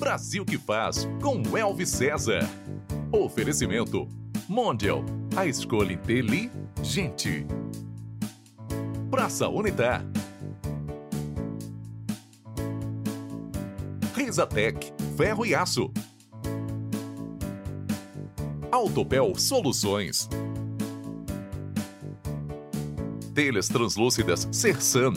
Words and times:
Brasil 0.00 0.46
que 0.46 0.56
faz 0.56 1.06
com 1.20 1.42
Elvis 1.54 1.90
César. 1.90 2.48
Oferecimento 3.12 4.08
Mondial, 4.48 5.04
a 5.36 5.46
escolha 5.46 5.92
inteligente. 5.92 7.46
Praça 9.10 9.46
Unitar. 9.46 10.02
Risatec, 14.16 14.90
ferro 15.18 15.44
e 15.44 15.54
aço. 15.54 15.92
Autopel 18.72 19.34
Soluções. 19.36 20.26
Telhas 23.34 23.68
translúcidas 23.68 24.48
Sersan. 24.50 25.12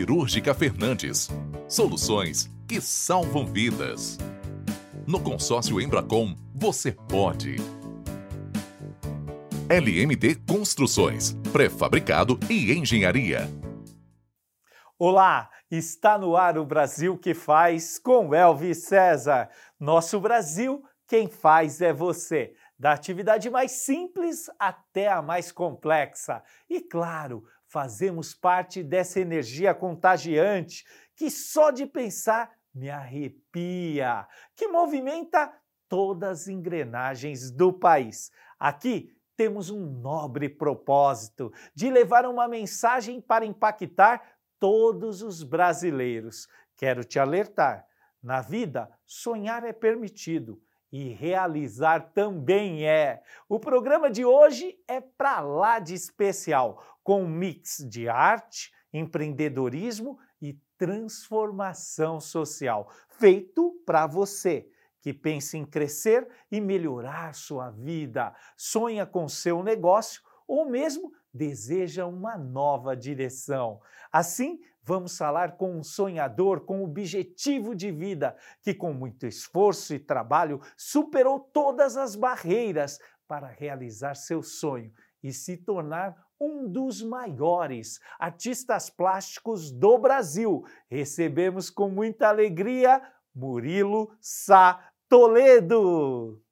Cirúrgica 0.00 0.54
Fernandes. 0.54 1.28
Soluções 1.68 2.50
que 2.66 2.80
salvam 2.80 3.44
vidas. 3.44 4.16
No 5.06 5.20
consórcio 5.20 5.78
Embracom, 5.78 6.34
você 6.54 6.90
pode. 6.90 7.56
LMT 9.68 10.36
Construções, 10.48 11.34
pré-fabricado 11.52 12.40
e 12.48 12.72
engenharia. 12.72 13.46
Olá, 14.98 15.50
está 15.70 16.16
no 16.16 16.34
ar 16.34 16.56
o 16.56 16.64
Brasil 16.64 17.18
que 17.18 17.34
faz 17.34 17.98
com 17.98 18.34
Elvis 18.34 18.84
César. 18.84 19.50
Nosso 19.78 20.18
Brasil, 20.18 20.82
quem 21.06 21.28
faz 21.28 21.82
é 21.82 21.92
você. 21.92 22.54
Da 22.78 22.92
atividade 22.92 23.50
mais 23.50 23.72
simples 23.72 24.46
até 24.58 25.08
a 25.08 25.20
mais 25.20 25.52
complexa. 25.52 26.42
E 26.70 26.80
claro, 26.80 27.44
fazemos 27.70 28.34
parte 28.34 28.82
dessa 28.82 29.20
energia 29.20 29.72
contagiante 29.72 30.84
que 31.14 31.30
só 31.30 31.70
de 31.70 31.86
pensar 31.86 32.52
me 32.74 32.90
arrepia, 32.90 34.26
que 34.56 34.68
movimenta 34.68 35.52
todas 35.88 36.42
as 36.42 36.48
engrenagens 36.48 37.50
do 37.50 37.72
país. 37.72 38.30
Aqui 38.58 39.16
temos 39.36 39.70
um 39.70 39.86
nobre 39.86 40.48
propósito 40.48 41.52
de 41.74 41.90
levar 41.90 42.26
uma 42.26 42.48
mensagem 42.48 43.20
para 43.20 43.46
impactar 43.46 44.20
todos 44.58 45.22
os 45.22 45.42
brasileiros. 45.42 46.48
Quero 46.76 47.04
te 47.04 47.18
alertar: 47.18 47.86
na 48.22 48.40
vida, 48.40 48.90
sonhar 49.06 49.64
é 49.64 49.72
permitido 49.72 50.60
e 50.92 51.08
realizar 51.10 52.12
também 52.12 52.86
é. 52.86 53.22
O 53.48 53.58
programa 53.58 54.10
de 54.10 54.24
hoje 54.24 54.78
é 54.88 55.00
para 55.00 55.40
lá 55.40 55.78
de 55.78 55.94
especial, 55.94 56.84
com 57.02 57.22
um 57.22 57.28
mix 57.28 57.84
de 57.88 58.08
arte, 58.08 58.72
empreendedorismo 58.92 60.18
e 60.40 60.58
transformação 60.76 62.20
social, 62.20 62.90
feito 63.08 63.72
para 63.84 64.06
você 64.06 64.68
que 65.00 65.12
pensa 65.14 65.56
em 65.56 65.64
crescer 65.64 66.28
e 66.50 66.60
melhorar 66.60 67.34
sua 67.34 67.70
vida, 67.70 68.34
sonha 68.56 69.06
com 69.06 69.28
seu 69.28 69.62
negócio 69.62 70.22
ou 70.46 70.68
mesmo 70.68 71.12
deseja 71.32 72.06
uma 72.06 72.36
nova 72.36 72.96
direção. 72.96 73.80
Assim, 74.12 74.60
vamos 74.90 75.16
falar 75.16 75.56
com 75.56 75.78
um 75.78 75.84
sonhador 75.84 76.62
com 76.62 76.82
objetivo 76.82 77.76
de 77.76 77.92
vida 77.92 78.36
que, 78.60 78.74
com 78.74 78.92
muito 78.92 79.24
esforço 79.24 79.94
e 79.94 80.00
trabalho, 80.00 80.60
superou 80.76 81.38
todas 81.38 81.96
as 81.96 82.16
barreiras 82.16 82.98
para 83.28 83.46
realizar 83.46 84.16
seu 84.16 84.42
sonho 84.42 84.92
e 85.22 85.32
se 85.32 85.56
tornar 85.56 86.16
um 86.40 86.66
dos 86.66 87.04
maiores 87.04 88.00
artistas 88.18 88.90
plásticos 88.90 89.70
do 89.70 89.96
Brasil. 89.96 90.64
Recebemos 90.88 91.70
com 91.70 91.88
muita 91.88 92.28
alegria 92.28 93.00
Murilo 93.32 94.10
Sá 94.20 94.90
Toledo. 95.08 96.42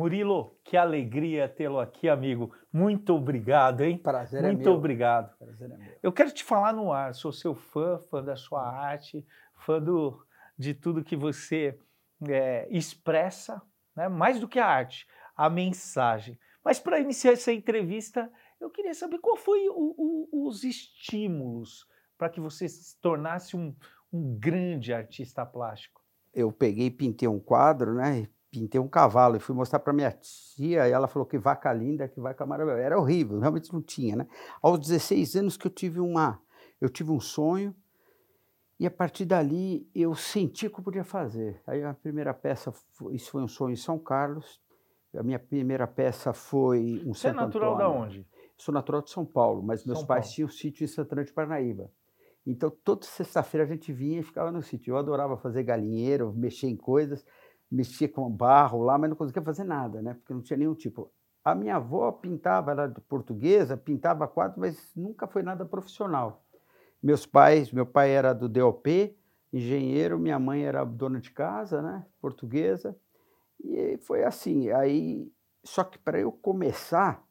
Murilo, 0.00 0.58
que 0.64 0.78
alegria 0.78 1.46
tê-lo 1.46 1.78
aqui, 1.78 2.08
amigo. 2.08 2.54
Muito 2.72 3.14
obrigado, 3.14 3.82
hein? 3.82 3.98
Prazer 3.98 4.42
Muito 4.42 4.62
é 4.62 4.64
meu. 4.64 4.72
obrigado. 4.72 5.36
Prazer 5.36 5.70
é 5.70 5.76
meu. 5.76 5.92
Eu 6.02 6.10
quero 6.10 6.32
te 6.32 6.42
falar 6.42 6.72
no 6.72 6.90
ar, 6.90 7.14
sou 7.14 7.30
seu 7.30 7.54
fã, 7.54 7.98
fã 7.98 8.24
da 8.24 8.34
sua 8.34 8.66
arte, 8.66 9.26
fã 9.56 9.78
do, 9.78 10.24
de 10.56 10.72
tudo 10.72 11.04
que 11.04 11.14
você 11.14 11.78
é, 12.26 12.66
expressa, 12.70 13.60
né? 13.94 14.08
mais 14.08 14.40
do 14.40 14.48
que 14.48 14.58
a 14.58 14.64
arte, 14.64 15.06
a 15.36 15.50
mensagem. 15.50 16.38
Mas 16.64 16.80
para 16.80 16.98
iniciar 16.98 17.32
essa 17.32 17.52
entrevista, 17.52 18.32
eu 18.58 18.70
queria 18.70 18.94
saber 18.94 19.18
qual 19.18 19.36
foi 19.36 19.68
o, 19.68 19.94
o, 19.98 20.46
os 20.48 20.64
estímulos 20.64 21.86
para 22.16 22.30
que 22.30 22.40
você 22.40 22.66
se 22.70 22.98
tornasse 23.02 23.54
um, 23.54 23.76
um 24.10 24.34
grande 24.38 24.94
artista 24.94 25.44
plástico. 25.44 26.00
Eu 26.32 26.50
peguei 26.50 26.86
e 26.86 26.90
pintei 26.90 27.28
um 27.28 27.38
quadro, 27.38 27.96
né? 27.96 28.26
Pintei 28.50 28.80
um 28.80 28.88
cavalo 28.88 29.36
e 29.36 29.40
fui 29.40 29.54
mostrar 29.54 29.78
para 29.78 29.92
minha 29.92 30.10
tia 30.10 30.88
e 30.88 30.92
ela 30.92 31.06
falou 31.06 31.24
que 31.26 31.38
vaca 31.38 31.72
linda, 31.72 32.08
que 32.08 32.20
vaca 32.20 32.44
maravilhosa. 32.44 32.82
Era 32.82 32.98
horrível, 32.98 33.38
realmente 33.38 33.72
não 33.72 33.80
tinha, 33.80 34.16
né? 34.16 34.26
Aos 34.60 34.80
16 34.80 35.36
anos 35.36 35.56
que 35.56 35.66
eu 35.66 35.70
tive 35.70 36.00
uma, 36.00 36.40
eu 36.80 36.88
tive 36.88 37.12
um 37.12 37.20
sonho 37.20 37.74
e 38.78 38.86
a 38.86 38.90
partir 38.90 39.24
dali 39.24 39.88
eu 39.94 40.14
senti 40.16 40.68
que 40.68 40.80
eu 40.80 40.82
podia 40.82 41.04
fazer. 41.04 41.62
Aí 41.66 41.84
a 41.84 41.94
primeira 41.94 42.34
peça, 42.34 42.72
isso 43.12 43.30
foi 43.30 43.42
um 43.42 43.48
sonho 43.48 43.72
em 43.72 43.76
São 43.76 43.98
Carlos. 43.98 44.60
A 45.16 45.22
minha 45.22 45.38
primeira 45.38 45.86
peça 45.86 46.32
foi 46.32 47.02
um 47.06 47.14
Você 47.14 47.28
é 47.28 47.30
Santo 47.30 47.42
natural 47.42 47.74
Antônio. 47.74 47.92
da 47.92 47.98
onde? 48.00 48.28
Sou 48.56 48.74
natural 48.74 49.02
de 49.02 49.10
São 49.10 49.24
Paulo, 49.24 49.62
mas 49.62 49.84
meus 49.84 49.98
São 50.00 50.06
pais 50.06 50.24
Paulo. 50.24 50.34
tinham 50.34 50.48
um 50.48 50.52
sítio 50.52 50.84
em 50.84 50.88
Santana 50.88 51.24
de 51.24 51.32
Parnaíba. 51.32 51.90
Então, 52.46 52.70
toda 52.84 53.04
sexta-feira 53.04 53.64
a 53.64 53.68
gente 53.68 53.92
vinha 53.92 54.20
e 54.20 54.22
ficava 54.22 54.50
no 54.50 54.62
sítio. 54.62 54.92
Eu 54.92 54.96
adorava 54.96 55.36
fazer 55.36 55.62
galinheiro, 55.62 56.32
mexer 56.32 56.68
em 56.68 56.76
coisas, 56.76 57.24
mexia 57.70 58.08
com 58.08 58.28
barro 58.30 58.82
lá, 58.82 58.98
mas 58.98 59.10
não 59.10 59.16
conseguia 59.16 59.42
fazer 59.42 59.64
nada, 59.64 60.02
né? 60.02 60.14
Porque 60.14 60.34
não 60.34 60.42
tinha 60.42 60.56
nenhum 60.56 60.74
tipo. 60.74 61.10
A 61.44 61.54
minha 61.54 61.76
avó 61.76 62.10
pintava, 62.12 62.72
era 62.72 62.88
portuguesa, 63.08 63.76
pintava 63.76 64.28
quadros, 64.28 64.58
mas 64.58 64.92
nunca 64.94 65.26
foi 65.26 65.42
nada 65.42 65.64
profissional. 65.64 66.44
Meus 67.02 67.24
pais, 67.24 67.72
meu 67.72 67.86
pai 67.86 68.10
era 68.10 68.34
do 68.34 68.46
DOP, 68.46 69.16
engenheiro, 69.52 70.18
minha 70.18 70.38
mãe 70.38 70.64
era 70.64 70.84
dona 70.84 71.18
de 71.18 71.30
casa, 71.30 71.80
né? 71.80 72.04
Portuguesa. 72.20 72.94
E 73.64 73.98
foi 74.02 74.22
assim. 74.22 74.70
Aí, 74.70 75.32
só 75.64 75.82
que 75.82 75.98
para 75.98 76.18
eu 76.18 76.30
começar, 76.30 77.24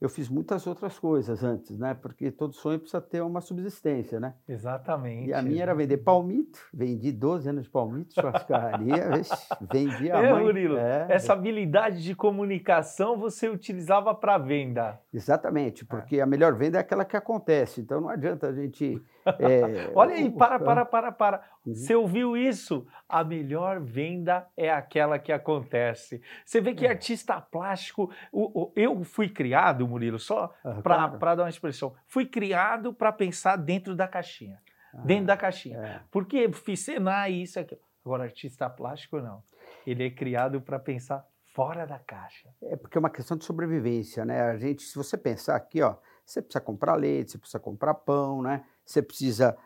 eu 0.00 0.08
fiz 0.08 0.28
muitas 0.30 0.66
outras 0.66 0.98
coisas 0.98 1.44
antes, 1.44 1.78
né? 1.78 1.92
Porque 1.92 2.30
todo 2.30 2.54
sonho 2.54 2.78
precisa 2.78 3.00
ter 3.02 3.20
uma 3.20 3.40
subsistência, 3.40 4.18
né? 4.18 4.34
Exatamente. 4.48 5.28
E 5.28 5.34
a 5.34 5.42
minha 5.42 5.62
era 5.62 5.74
vender 5.74 5.98
palmito. 5.98 6.58
Vendi 6.72 7.12
12 7.12 7.50
anos 7.50 7.64
de 7.64 7.70
palmito, 7.70 8.14
churrascaria, 8.14 9.10
vixe, 9.12 9.36
vendia 9.70 10.16
a 10.16 10.22
É, 10.22 10.32
mãe. 10.32 10.44
Murilo, 10.44 10.78
É, 10.78 11.06
essa 11.10 11.34
habilidade 11.34 12.02
de 12.02 12.14
comunicação 12.14 13.18
você 13.18 13.48
utilizava 13.48 14.14
para 14.14 14.38
venda. 14.38 14.98
Exatamente, 15.12 15.84
porque 15.84 16.20
a 16.20 16.26
melhor 16.26 16.54
venda 16.54 16.78
é 16.78 16.80
aquela 16.80 17.04
que 17.04 17.16
acontece. 17.16 17.80
Então 17.80 18.00
não 18.00 18.08
adianta 18.08 18.48
a 18.48 18.52
gente. 18.52 19.00
É, 19.38 19.90
Olha 19.94 20.14
aí, 20.14 20.30
para, 20.30 20.58
para, 20.58 20.84
para, 20.84 21.12
para. 21.12 21.44
Uhum. 21.66 21.74
Você 21.74 21.94
ouviu 21.94 22.36
isso? 22.36 22.86
A 23.08 23.22
melhor 23.22 23.80
venda 23.80 24.46
é 24.56 24.70
aquela 24.70 25.18
que 25.18 25.30
acontece. 25.32 26.22
Você 26.44 26.60
vê 26.60 26.74
que 26.74 26.86
É. 26.86 26.90
artista 26.90 27.40
plástico. 27.40 28.10
o- 28.32 28.62
o- 28.64 28.72
eu 28.76 29.02
fui 29.04 29.28
criado, 29.28 29.86
Murilo, 29.86 30.18
só 30.18 30.52
Ah, 30.64 30.80
para 30.82 31.08
claro. 31.08 31.36
dar 31.36 31.42
uma 31.44 31.48
expressão. 31.48 31.94
Fui 32.06 32.24
criado 32.26 32.92
para 32.94 33.12
pensar 33.12 33.56
dentro 33.56 33.94
da 33.94 34.06
caixinha. 34.08 34.58
Ah, 34.94 34.98
Dentro 35.04 35.26
da 35.26 35.36
caixinha. 35.36 35.78
é. 35.78 36.00
Porque 36.10 36.50
fiz 36.52 36.80
Senai, 36.80 37.32
isso 37.32 37.58
aqui. 37.60 37.78
Agora, 38.04 38.24
artista 38.24 38.68
plástico, 38.70 39.20
não. 39.20 39.42
Ele 39.86 40.06
é 40.06 40.10
criado 40.10 40.60
para 40.60 40.78
pensar 40.78 41.24
fora 41.54 41.86
da 41.86 41.98
caixa. 41.98 42.48
É 42.62 42.76
porque 42.76 42.96
é 42.96 43.00
uma 43.00 43.10
questão 43.10 43.36
de 43.36 43.44
sobrevivência, 43.44 44.24
né? 44.24 44.40
A 44.42 44.56
gente, 44.56 44.82
se 44.82 44.96
você 44.96 45.16
pensar 45.18 45.56
aqui, 45.56 45.82
ó, 45.82 45.96
você 46.32 46.42
precisa 46.42 46.60
comprar 46.60 46.94
leite, 46.94 47.32
você 47.32 47.38
precisa 47.38 47.58
comprar 47.58 47.94
pão, 47.94 48.42
né? 48.42 48.64
Você 48.84 49.02
precisa. 49.02 49.56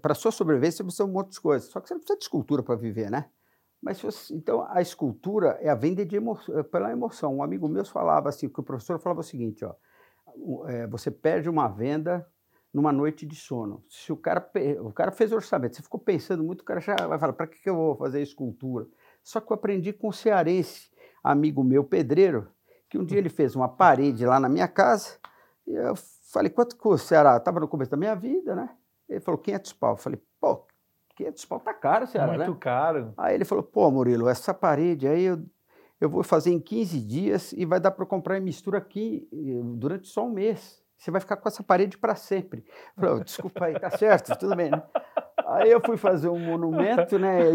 Para 0.00 0.14
sua 0.14 0.32
sobrevivência, 0.32 0.78
você 0.78 0.82
precisa 0.84 1.04
de 1.04 1.10
um 1.10 1.12
monte 1.12 1.32
de 1.32 1.40
coisas. 1.40 1.70
Só 1.70 1.80
que 1.80 1.88
você 1.88 1.94
não 1.94 2.00
precisa 2.00 2.18
de 2.18 2.24
escultura 2.24 2.62
para 2.62 2.74
viver, 2.74 3.10
né? 3.10 3.30
Mas 3.80 4.00
você- 4.00 4.34
então 4.34 4.64
a 4.68 4.80
escultura 4.80 5.58
é 5.60 5.68
a 5.68 5.74
venda 5.74 6.04
de 6.04 6.16
é 6.16 6.62
pela 6.62 6.92
emoção. 6.92 7.36
Um 7.36 7.42
amigo 7.42 7.68
meu 7.68 7.84
falava 7.84 8.28
assim, 8.28 8.48
que 8.48 8.60
o 8.60 8.62
professor 8.62 8.98
falava 9.00 9.20
o 9.20 9.24
seguinte, 9.24 9.64
ó, 9.64 9.74
é, 10.68 10.86
você 10.86 11.10
perde 11.10 11.48
uma 11.48 11.68
venda 11.68 12.26
numa 12.72 12.92
noite 12.92 13.26
de 13.26 13.34
sono. 13.34 13.84
Se 13.88 14.12
o 14.12 14.16
cara 14.16 14.48
o 14.80 14.92
cara 14.92 15.10
fez 15.10 15.32
orçamento, 15.32 15.76
você 15.76 15.82
ficou 15.82 16.00
pensando 16.00 16.42
muito, 16.42 16.62
o 16.62 16.64
cara 16.64 16.80
já 16.80 16.94
vai 17.06 17.18
falar, 17.18 17.32
para 17.32 17.46
que, 17.46 17.60
que 17.60 17.68
eu 17.68 17.76
vou 17.76 17.96
fazer 17.96 18.22
escultura? 18.22 18.86
Só 19.22 19.40
que 19.40 19.52
eu 19.52 19.54
aprendi 19.54 19.92
com 19.92 20.08
um 20.08 20.12
cearense, 20.12 20.90
amigo 21.22 21.62
meu, 21.62 21.84
pedreiro, 21.84 22.48
que 22.88 22.96
um 22.98 23.04
dia 23.04 23.18
ele 23.18 23.28
fez 23.28 23.54
uma 23.54 23.68
parede 23.68 24.24
lá 24.24 24.40
na 24.40 24.48
minha 24.48 24.68
casa, 24.68 25.18
e 25.66 25.74
eu 25.74 25.94
falei, 26.32 26.50
quanto 26.50 26.76
custa, 26.76 27.08
Ceará? 27.08 27.36
Estava 27.36 27.60
no 27.60 27.68
começo 27.68 27.90
da 27.90 27.96
minha 27.96 28.14
vida, 28.14 28.54
né? 28.54 28.70
Ele 29.08 29.20
falou, 29.20 29.38
500 29.38 29.72
pau. 29.74 29.92
Eu 29.92 29.96
falei, 29.96 30.20
pô, 30.40 30.66
500 31.16 31.44
pau 31.44 31.60
tá 31.60 31.74
caro, 31.74 32.06
Ceará, 32.06 32.32
Muito 32.32 32.50
né? 32.50 32.56
caro. 32.60 33.14
Aí 33.16 33.34
ele 33.34 33.44
falou, 33.44 33.62
pô, 33.62 33.90
Murilo, 33.90 34.28
essa 34.28 34.52
parede 34.54 35.06
aí, 35.06 35.24
eu, 35.24 35.42
eu 36.00 36.08
vou 36.08 36.22
fazer 36.22 36.50
em 36.50 36.60
15 36.60 37.00
dias 37.00 37.52
e 37.52 37.64
vai 37.64 37.78
dar 37.78 37.90
para 37.90 38.06
comprar 38.06 38.38
em 38.38 38.40
mistura 38.40 38.78
aqui 38.78 39.28
durante 39.76 40.08
só 40.08 40.24
um 40.26 40.30
mês. 40.30 40.82
Você 40.96 41.10
vai 41.10 41.20
ficar 41.20 41.36
com 41.36 41.48
essa 41.48 41.62
parede 41.62 41.98
para 41.98 42.14
sempre. 42.14 42.64
Eu 42.96 43.02
falei, 43.02 43.14
oh, 43.16 43.24
desculpa 43.24 43.64
aí, 43.64 43.78
tá 43.78 43.90
certo, 43.90 44.36
tudo 44.38 44.54
bem, 44.54 44.70
né? 44.70 44.82
Aí 45.52 45.70
eu 45.70 45.80
fui 45.80 45.96
fazer 45.96 46.28
um 46.28 46.38
monumento, 46.38 47.18
né, 47.18 47.52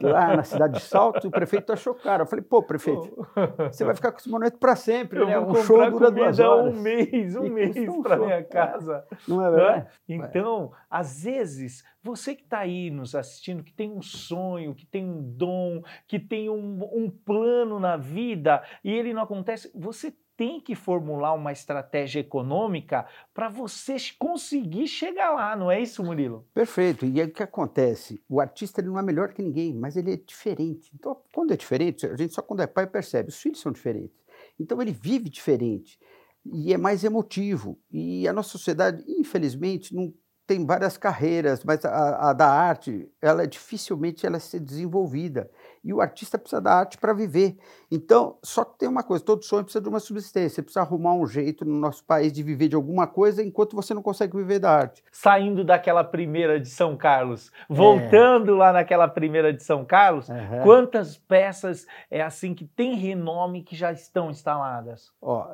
lá 0.00 0.36
na 0.36 0.42
cidade 0.42 0.74
de 0.74 0.80
Salto, 0.82 1.26
e 1.26 1.28
o 1.28 1.30
prefeito 1.30 1.72
achou 1.72 1.94
caro. 1.94 2.22
Eu 2.22 2.26
falei, 2.26 2.44
pô, 2.44 2.62
prefeito, 2.62 3.26
você 3.70 3.84
vai 3.84 3.94
ficar 3.94 4.12
com 4.12 4.18
esse 4.18 4.28
monumento 4.28 4.58
para 4.58 4.76
sempre, 4.76 5.18
eu 5.18 5.26
né? 5.26 5.38
Um 5.38 5.54
show 5.56 5.90
dura 5.90 6.10
duas 6.10 6.38
horas. 6.38 6.74
um 6.74 6.80
mês, 6.80 7.36
um 7.36 7.44
e 7.44 7.50
mês 7.50 7.74
para 8.02 8.16
minha 8.16 8.44
casa. 8.44 9.04
Não 9.26 9.44
é 9.44 9.50
verdade? 9.50 9.86
Então, 10.08 10.72
às 10.88 11.24
vezes, 11.24 11.84
você 12.02 12.34
que 12.34 12.42
está 12.42 12.60
aí 12.60 12.90
nos 12.90 13.14
assistindo, 13.14 13.62
que 13.62 13.72
tem 13.72 13.90
um 13.90 14.02
sonho, 14.02 14.74
que 14.74 14.86
tem 14.86 15.04
um 15.04 15.22
dom, 15.22 15.82
que 16.06 16.18
tem 16.18 16.48
um, 16.48 16.80
um 16.92 17.10
plano 17.10 17.78
na 17.78 17.96
vida 17.96 18.62
e 18.84 18.92
ele 18.92 19.12
não 19.12 19.22
acontece, 19.22 19.70
você 19.74 20.12
tem 20.40 20.58
que 20.58 20.74
formular 20.74 21.34
uma 21.34 21.52
estratégia 21.52 22.20
econômica 22.20 23.04
para 23.34 23.50
você 23.50 23.96
conseguir 24.18 24.86
chegar 24.86 25.32
lá, 25.32 25.54
não 25.54 25.70
é 25.70 25.78
isso, 25.78 26.02
Murilo? 26.02 26.46
Perfeito. 26.54 27.04
E 27.04 27.20
o 27.20 27.30
que 27.30 27.42
acontece? 27.42 28.18
O 28.26 28.40
artista 28.40 28.80
ele 28.80 28.88
não 28.88 28.98
é 28.98 29.02
melhor 29.02 29.34
que 29.34 29.42
ninguém, 29.42 29.74
mas 29.74 29.98
ele 29.98 30.14
é 30.14 30.16
diferente. 30.16 30.90
Então, 30.94 31.14
quando 31.34 31.52
é 31.52 31.58
diferente, 31.58 32.06
a 32.06 32.16
gente 32.16 32.32
só 32.32 32.40
quando 32.40 32.62
é 32.62 32.66
pai 32.66 32.86
percebe, 32.86 33.28
os 33.28 33.38
filhos 33.38 33.60
são 33.60 33.70
diferentes. 33.70 34.16
Então 34.58 34.80
ele 34.80 34.92
vive 34.92 35.28
diferente 35.28 36.00
e 36.42 36.72
é 36.72 36.78
mais 36.78 37.04
emotivo. 37.04 37.78
E 37.90 38.26
a 38.26 38.32
nossa 38.32 38.48
sociedade, 38.48 39.04
infelizmente, 39.06 39.94
não 39.94 40.10
tem 40.46 40.64
várias 40.64 40.96
carreiras, 40.96 41.62
mas 41.64 41.84
a, 41.84 42.30
a, 42.30 42.32
da 42.32 42.48
arte, 42.48 43.06
ela 43.20 43.42
é 43.42 43.46
dificilmente 43.46 44.24
ela 44.24 44.38
é 44.38 44.58
desenvolvida. 44.58 45.50
E 45.82 45.92
o 45.94 46.00
artista 46.00 46.38
precisa 46.38 46.60
da 46.60 46.74
arte 46.74 46.98
para 46.98 47.12
viver. 47.12 47.56
Então, 47.90 48.36
só 48.42 48.64
que 48.64 48.78
tem 48.78 48.88
uma 48.88 49.02
coisa, 49.02 49.24
todo 49.24 49.44
sonho 49.44 49.64
precisa 49.64 49.82
de 49.82 49.88
uma 49.88 49.98
subsistência, 49.98 50.56
você 50.56 50.62
precisa 50.62 50.80
arrumar 50.80 51.14
um 51.14 51.26
jeito 51.26 51.64
no 51.64 51.74
nosso 51.74 52.04
país 52.04 52.32
de 52.32 52.42
viver 52.42 52.68
de 52.68 52.76
alguma 52.76 53.06
coisa 53.06 53.42
enquanto 53.42 53.74
você 53.74 53.94
não 53.94 54.02
consegue 54.02 54.36
viver 54.36 54.58
da 54.58 54.70
arte. 54.70 55.02
Saindo 55.10 55.64
daquela 55.64 56.04
primeira 56.04 56.60
de 56.60 56.68
São 56.68 56.96
Carlos, 56.96 57.50
voltando 57.68 58.54
é. 58.54 58.58
lá 58.58 58.72
naquela 58.72 59.08
primeira 59.08 59.52
de 59.52 59.62
São 59.62 59.84
Carlos, 59.84 60.28
uhum. 60.28 60.62
quantas 60.62 61.16
peças 61.16 61.86
é 62.10 62.22
assim 62.22 62.54
que 62.54 62.64
tem 62.64 62.94
renome 62.94 63.62
que 63.62 63.74
já 63.74 63.90
estão 63.90 64.30
instaladas? 64.30 65.10
Ó, 65.20 65.48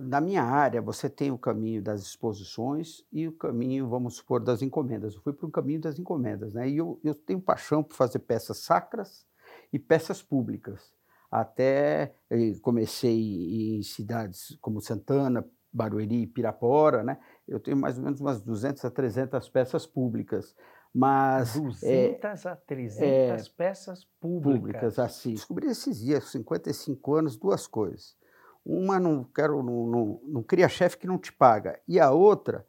na 0.00 0.20
minha 0.20 0.42
área, 0.42 0.80
você 0.80 1.10
tem 1.10 1.30
o 1.30 1.38
caminho 1.38 1.82
das 1.82 2.00
exposições 2.02 3.04
e 3.12 3.26
o 3.26 3.32
caminho, 3.32 3.88
vamos 3.88 4.16
supor, 4.16 4.40
das 4.40 4.62
encomendas. 4.62 5.14
Eu 5.14 5.20
fui 5.20 5.32
para 5.32 5.46
o 5.46 5.50
caminho 5.50 5.80
das 5.80 5.98
encomendas, 5.98 6.54
né? 6.54 6.68
E 6.68 6.76
eu, 6.76 6.98
eu 7.04 7.14
tenho 7.14 7.40
paixão 7.40 7.82
por 7.82 7.94
fazer 7.94 8.20
peças 8.20 8.58
sacras 8.58 9.27
e 9.72 9.78
peças 9.78 10.22
públicas. 10.22 10.92
Até 11.30 12.14
eh, 12.30 12.52
comecei 12.62 13.78
em 13.78 13.82
cidades 13.82 14.56
como 14.60 14.80
Santana, 14.80 15.44
Barueri, 15.72 16.26
Pirapora, 16.26 17.02
né? 17.02 17.18
Eu 17.46 17.60
tenho 17.60 17.76
mais 17.76 17.98
ou 17.98 18.04
menos 18.04 18.20
umas 18.20 18.40
200 18.40 18.84
a 18.84 18.90
300 18.90 19.48
peças 19.48 19.86
públicas. 19.86 20.54
Mas 20.94 21.54
200 21.54 21.84
é, 21.84 22.48
a 22.48 22.56
300 22.56 23.02
é, 23.02 23.36
peças 23.56 24.04
públicas. 24.18 24.60
Públicas, 24.60 24.98
assim. 24.98 25.34
Descobri 25.34 25.66
esses 25.66 26.00
dias, 26.00 26.24
55 26.30 27.14
anos, 27.14 27.36
duas 27.36 27.66
coisas. 27.66 28.16
Uma, 28.64 28.98
não 28.98 29.22
quero, 29.22 29.62
não, 29.62 29.86
não, 29.86 30.20
não 30.24 30.42
cria 30.42 30.68
chefe 30.68 30.98
que 30.98 31.06
não 31.06 31.18
te 31.18 31.32
paga. 31.32 31.78
E 31.86 32.00
a 32.00 32.10
outra 32.10 32.66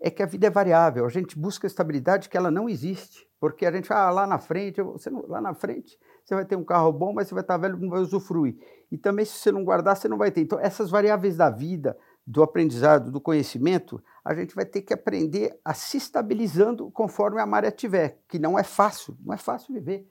é 0.00 0.10
que 0.10 0.22
a 0.22 0.26
vida 0.26 0.48
é 0.48 0.50
variável. 0.50 1.06
A 1.06 1.08
gente 1.08 1.38
busca 1.38 1.66
estabilidade 1.66 2.28
que 2.28 2.36
ela 2.36 2.50
não 2.50 2.68
existe. 2.68 3.28
Porque 3.38 3.64
a 3.64 3.72
gente 3.72 3.92
ah, 3.92 4.10
lá 4.10 4.26
na 4.26 4.38
frente, 4.38 4.82
você 4.82 5.08
não, 5.08 5.26
lá 5.26 5.40
na 5.40 5.54
frente 5.54 5.98
você 6.24 6.34
vai 6.34 6.44
ter 6.44 6.56
um 6.56 6.64
carro 6.64 6.92
bom, 6.92 7.12
mas 7.12 7.28
você 7.28 7.34
vai 7.34 7.42
estar 7.42 7.56
velho 7.56 7.76
e 7.76 7.80
não 7.80 7.90
vai 7.90 8.00
usufruir. 8.00 8.56
E 8.90 8.98
também, 8.98 9.24
se 9.24 9.32
você 9.32 9.52
não 9.52 9.64
guardar, 9.64 9.96
você 9.96 10.08
não 10.08 10.18
vai 10.18 10.30
ter. 10.30 10.40
Então, 10.40 10.58
essas 10.58 10.90
variáveis 10.90 11.36
da 11.36 11.50
vida, 11.50 11.96
do 12.26 12.42
aprendizado, 12.42 13.10
do 13.10 13.20
conhecimento, 13.20 14.02
a 14.24 14.34
gente 14.34 14.54
vai 14.54 14.64
ter 14.64 14.82
que 14.82 14.92
aprender 14.92 15.58
a 15.64 15.74
se 15.74 15.96
estabilizando 15.96 16.90
conforme 16.90 17.40
a 17.40 17.46
maré 17.46 17.70
tiver, 17.70 18.20
que 18.28 18.38
não 18.38 18.58
é 18.58 18.62
fácil, 18.62 19.16
não 19.24 19.34
é 19.34 19.36
fácil 19.36 19.74
viver. 19.74 20.08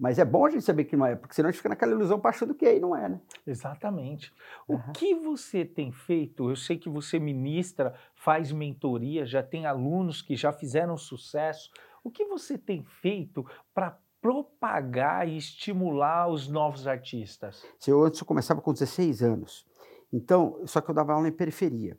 Mas 0.00 0.18
é 0.18 0.24
bom 0.24 0.46
a 0.46 0.50
gente 0.50 0.64
saber 0.64 0.84
que 0.84 0.96
não 0.96 1.04
é, 1.04 1.14
porque 1.14 1.34
senão 1.34 1.48
a 1.48 1.52
gente 1.52 1.58
fica 1.58 1.68
naquela 1.68 1.92
ilusão 1.92 2.18
achando 2.24 2.54
que 2.54 2.64
é 2.64 2.78
e 2.78 2.80
não 2.80 2.96
é, 2.96 3.06
né? 3.06 3.20
Exatamente. 3.46 4.32
O 4.66 4.76
uhum. 4.76 4.92
que 4.94 5.14
você 5.14 5.62
tem 5.62 5.92
feito? 5.92 6.48
Eu 6.48 6.56
sei 6.56 6.78
que 6.78 6.88
você 6.88 7.18
ministra, 7.18 7.94
faz 8.14 8.50
mentoria, 8.50 9.26
já 9.26 9.42
tem 9.42 9.66
alunos 9.66 10.22
que 10.22 10.34
já 10.34 10.52
fizeram 10.52 10.96
sucesso. 10.96 11.70
O 12.02 12.10
que 12.10 12.24
você 12.24 12.56
tem 12.56 12.82
feito 12.82 13.44
para 13.74 13.98
propagar 14.20 15.28
e 15.28 15.36
estimular 15.36 16.28
os 16.28 16.48
novos 16.48 16.86
artistas? 16.86 17.64
Eu 17.86 18.04
antes 18.04 18.20
eu 18.20 18.26
começava 18.26 18.60
com 18.60 18.72
16 18.72 19.22
anos. 19.22 19.66
Então, 20.12 20.60
só 20.66 20.80
que 20.80 20.90
eu 20.90 20.94
dava 20.94 21.12
aula 21.12 21.28
em 21.28 21.32
periferia. 21.32 21.98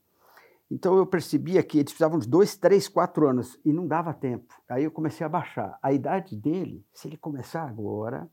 Então 0.72 0.98
eu 0.98 1.06
percebia 1.06 1.62
que 1.62 1.80
eles 1.80 1.92
precisavam 1.92 2.18
de 2.18 2.28
dois, 2.28 2.56
três, 2.56 2.88
quatro 2.88 3.28
anos 3.28 3.60
e 3.66 3.74
não 3.74 3.86
dava 3.86 4.14
tempo. 4.14 4.54
Aí 4.70 4.86
eu 4.86 4.92
comecei 4.92 5.26
a 5.26 5.30
baixar. 5.30 5.78
A 5.84 5.92
idade 5.92 6.34
dele, 6.34 6.86
se 6.94 7.10
ele 7.10 7.18
começar 7.18 7.64
agora, 7.64 8.30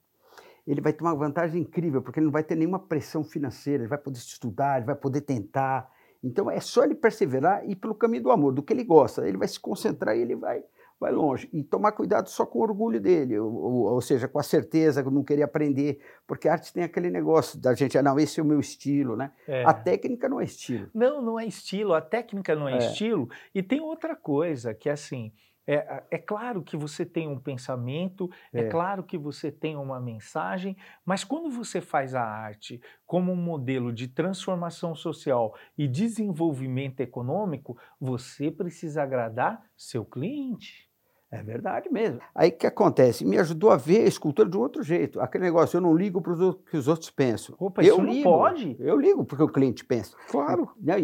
ele 0.65 0.81
vai 0.81 0.93
ter 0.93 1.03
uma 1.03 1.17
vantagem 1.17 1.63
incrível, 1.63 2.01
porque 2.01 2.21
ele 2.21 2.27
não 2.27 2.33
vai 2.33 2.45
ter 2.45 2.55
nenhuma 2.55 2.79
pressão 2.79 3.25
financeira, 3.25 3.83
ele 3.83 3.89
vai 3.89 3.99
poder 3.99 4.19
estudar, 4.19 4.77
ele 4.77 4.87
vai 4.87 4.95
poder 4.95 5.23
tentar. 5.23 5.91
Então 6.23 6.49
é 6.49 6.61
só 6.61 6.85
ele 6.85 6.95
perseverar 6.95 7.65
e 7.65 7.73
ir 7.73 7.77
pelo 7.77 7.95
caminho 7.95 8.23
do 8.23 8.31
amor, 8.31 8.53
do 8.53 8.63
que 8.63 8.73
ele 8.73 8.85
gosta. 8.85 9.27
Ele 9.27 9.37
vai 9.37 9.49
se 9.49 9.59
concentrar 9.59 10.17
e 10.17 10.21
ele 10.21 10.37
vai 10.37 10.63
vai 11.01 11.13
longe. 11.13 11.49
E 11.53 11.63
tomar 11.63 11.93
cuidado 11.93 12.29
só 12.29 12.45
com 12.45 12.59
o 12.59 12.63
orgulho 12.63 13.01
dele, 13.01 13.39
ou, 13.39 13.53
ou, 13.53 13.73
ou 13.95 14.01
seja, 14.01 14.27
com 14.27 14.39
a 14.39 14.43
certeza 14.43 15.03
de 15.03 15.11
não 15.11 15.23
querer 15.23 15.43
aprender, 15.43 16.01
porque 16.27 16.49
a 16.49 16.53
arte 16.53 16.73
tem 16.73 16.83
aquele 16.83 17.11
negócio 17.11 17.59
da 17.59 17.75
gente, 17.75 17.97
ah, 17.97 18.03
não, 18.03 18.19
esse 18.19 18.41
é 18.41 18.43
o 18.43 18.47
meu 18.47 18.61
estilo, 18.61 19.17
né? 19.17 19.31
É. 19.47 19.65
A 19.65 19.73
técnica 19.73 20.29
não 20.29 20.41
é 20.41 20.45
estilo. 20.45 20.89
Não, 20.95 21.23
não 21.23 21.39
é 21.39 21.47
estilo, 21.47 21.95
a 21.95 22.01
técnica 22.01 22.55
não 22.55 22.69
é, 22.69 22.75
é. 22.75 22.79
estilo. 22.79 23.29
E 23.55 23.63
tem 23.63 23.81
outra 23.81 24.17
coisa, 24.17 24.75
que 24.75 24.89
é 24.89 24.93
assim, 24.93 25.33
é, 25.71 26.03
é, 26.11 26.17
claro 26.17 26.63
que 26.63 26.79
você 26.79 27.05
tem 27.05 27.29
um 27.29 27.39
pensamento, 27.39 28.31
é. 28.55 28.61
é. 28.61 28.69
claro 28.71 29.05
que 29.05 29.19
você 29.19 29.53
tem 29.53 29.77
uma 29.77 30.01
mensagem, 30.01 30.75
mas 31.05 31.25
quando 31.25 31.51
você 31.51 31.79
faz 31.83 32.15
a 32.15 32.23
arte 32.23 32.81
como 33.05 33.31
um 33.31 33.37
modelo 33.37 33.93
de 33.93 34.09
transformação 34.09 34.95
social 34.95 35.55
e 35.77 35.87
desenvolvimento 35.87 37.01
econômico, 37.01 37.77
você 38.01 38.51
precisa 38.51 39.03
agradar 39.03 39.63
seu 39.77 40.07
cliente. 40.07 40.88
É 41.31 41.43
verdade 41.43 41.91
mesmo. 41.91 42.21
Aí 42.35 42.49
o 42.49 42.53
que 42.57 42.67
acontece? 42.67 43.25
Me 43.25 43.39
ajudou 43.39 43.71
a 43.71 43.77
ver 43.77 44.01
a 44.01 44.09
escultura 44.09 44.49
de 44.49 44.57
um 44.57 44.61
outro 44.61 44.83
jeito. 44.83 45.21
Aquele 45.21 45.45
negócio, 45.45 45.77
eu 45.77 45.81
não 45.81 45.95
ligo 45.95 46.23
para 46.23 46.33
o 46.33 46.55
que 46.55 46.77
os 46.77 46.89
outros 46.89 47.11
pensam. 47.11 47.55
Opa, 47.59 47.83
eu 47.83 47.97
isso 47.97 48.03
ligo, 48.03 48.31
não 48.31 48.39
pode? 48.39 48.77
Eu 48.81 48.99
ligo 48.99 49.25
porque 49.25 49.43
o 49.43 49.49
cliente 49.49 49.85
pensa. 49.85 50.17
Claro. 50.31 50.71
E 50.81 50.91
a, 50.91 50.99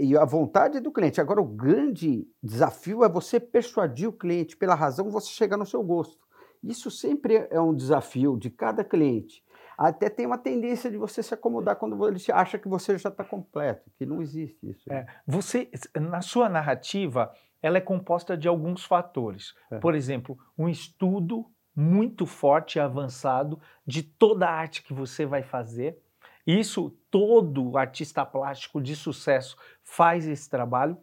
e 0.00 0.16
a 0.16 0.24
vontade 0.24 0.76
é 0.76 0.80
do 0.80 0.92
cliente. 0.92 1.20
Agora, 1.20 1.40
o 1.40 1.44
grande 1.44 2.24
desafio 2.40 3.02
é 3.02 3.08
você 3.08 3.40
persuadir 3.40 4.08
o 4.08 4.12
cliente 4.12 4.56
pela 4.56 4.76
razão 4.76 5.10
você 5.10 5.28
chegar 5.28 5.56
no 5.56 5.66
seu 5.66 5.82
gosto. 5.82 6.22
Isso 6.62 6.90
sempre 6.90 7.46
é 7.50 7.60
um 7.60 7.74
desafio 7.74 8.38
de 8.38 8.50
cada 8.50 8.82
cliente. 8.82 9.43
Até 9.76 10.08
tem 10.08 10.26
uma 10.26 10.38
tendência 10.38 10.90
de 10.90 10.96
você 10.96 11.22
se 11.22 11.34
acomodar 11.34 11.76
quando 11.76 12.06
ele 12.06 12.18
acha 12.32 12.58
que 12.58 12.68
você 12.68 12.96
já 12.96 13.08
está 13.08 13.24
completo, 13.24 13.90
que 13.96 14.06
não 14.06 14.22
existe 14.22 14.70
isso. 14.70 14.92
É, 14.92 15.06
você, 15.26 15.70
na 16.00 16.20
sua 16.20 16.48
narrativa, 16.48 17.34
ela 17.60 17.78
é 17.78 17.80
composta 17.80 18.36
de 18.36 18.46
alguns 18.46 18.84
fatores. 18.84 19.54
É. 19.70 19.78
Por 19.78 19.94
exemplo, 19.94 20.38
um 20.56 20.68
estudo 20.68 21.46
muito 21.74 22.26
forte 22.26 22.76
e 22.76 22.80
avançado 22.80 23.60
de 23.86 24.02
toda 24.02 24.46
a 24.46 24.52
arte 24.52 24.82
que 24.82 24.92
você 24.92 25.26
vai 25.26 25.42
fazer. 25.42 25.98
Isso 26.46 26.96
todo 27.10 27.76
artista 27.76 28.24
plástico 28.24 28.80
de 28.80 28.94
sucesso 28.94 29.56
faz 29.82 30.28
esse 30.28 30.48
trabalho. 30.48 30.96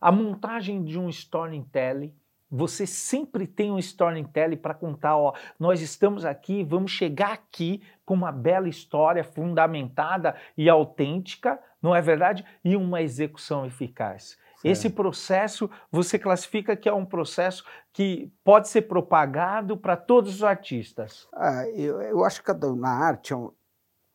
A 0.00 0.12
montagem 0.12 0.84
de 0.84 0.98
um 0.98 1.08
storytelling, 1.08 2.14
você 2.52 2.86
sempre 2.86 3.46
tem 3.46 3.72
um 3.72 3.78
storytelling 3.78 4.58
para 4.58 4.74
contar, 4.74 5.16
ó, 5.16 5.34
nós 5.58 5.80
estamos 5.80 6.26
aqui, 6.26 6.62
vamos 6.62 6.90
chegar 6.90 7.32
aqui 7.32 7.82
com 8.04 8.12
uma 8.12 8.30
bela 8.30 8.68
história 8.68 9.24
fundamentada 9.24 10.36
e 10.54 10.68
autêntica, 10.68 11.58
não 11.80 11.96
é 11.96 12.02
verdade? 12.02 12.44
E 12.62 12.76
uma 12.76 13.00
execução 13.00 13.64
eficaz. 13.64 14.36
Esse 14.62 14.88
processo 14.88 15.68
você 15.90 16.18
classifica 16.18 16.76
que 16.76 16.88
é 16.88 16.92
um 16.92 17.04
processo 17.04 17.64
que 17.92 18.30
pode 18.44 18.68
ser 18.68 18.82
propagado 18.82 19.76
para 19.76 19.96
todos 19.96 20.36
os 20.36 20.44
artistas? 20.44 21.26
Ah, 21.32 21.66
eu, 21.70 22.00
eu, 22.00 22.24
acho 22.24 22.40
que 22.40 22.46
cada, 22.46 22.72
na 22.76 22.90
arte, 22.90 23.34
é 23.34 23.36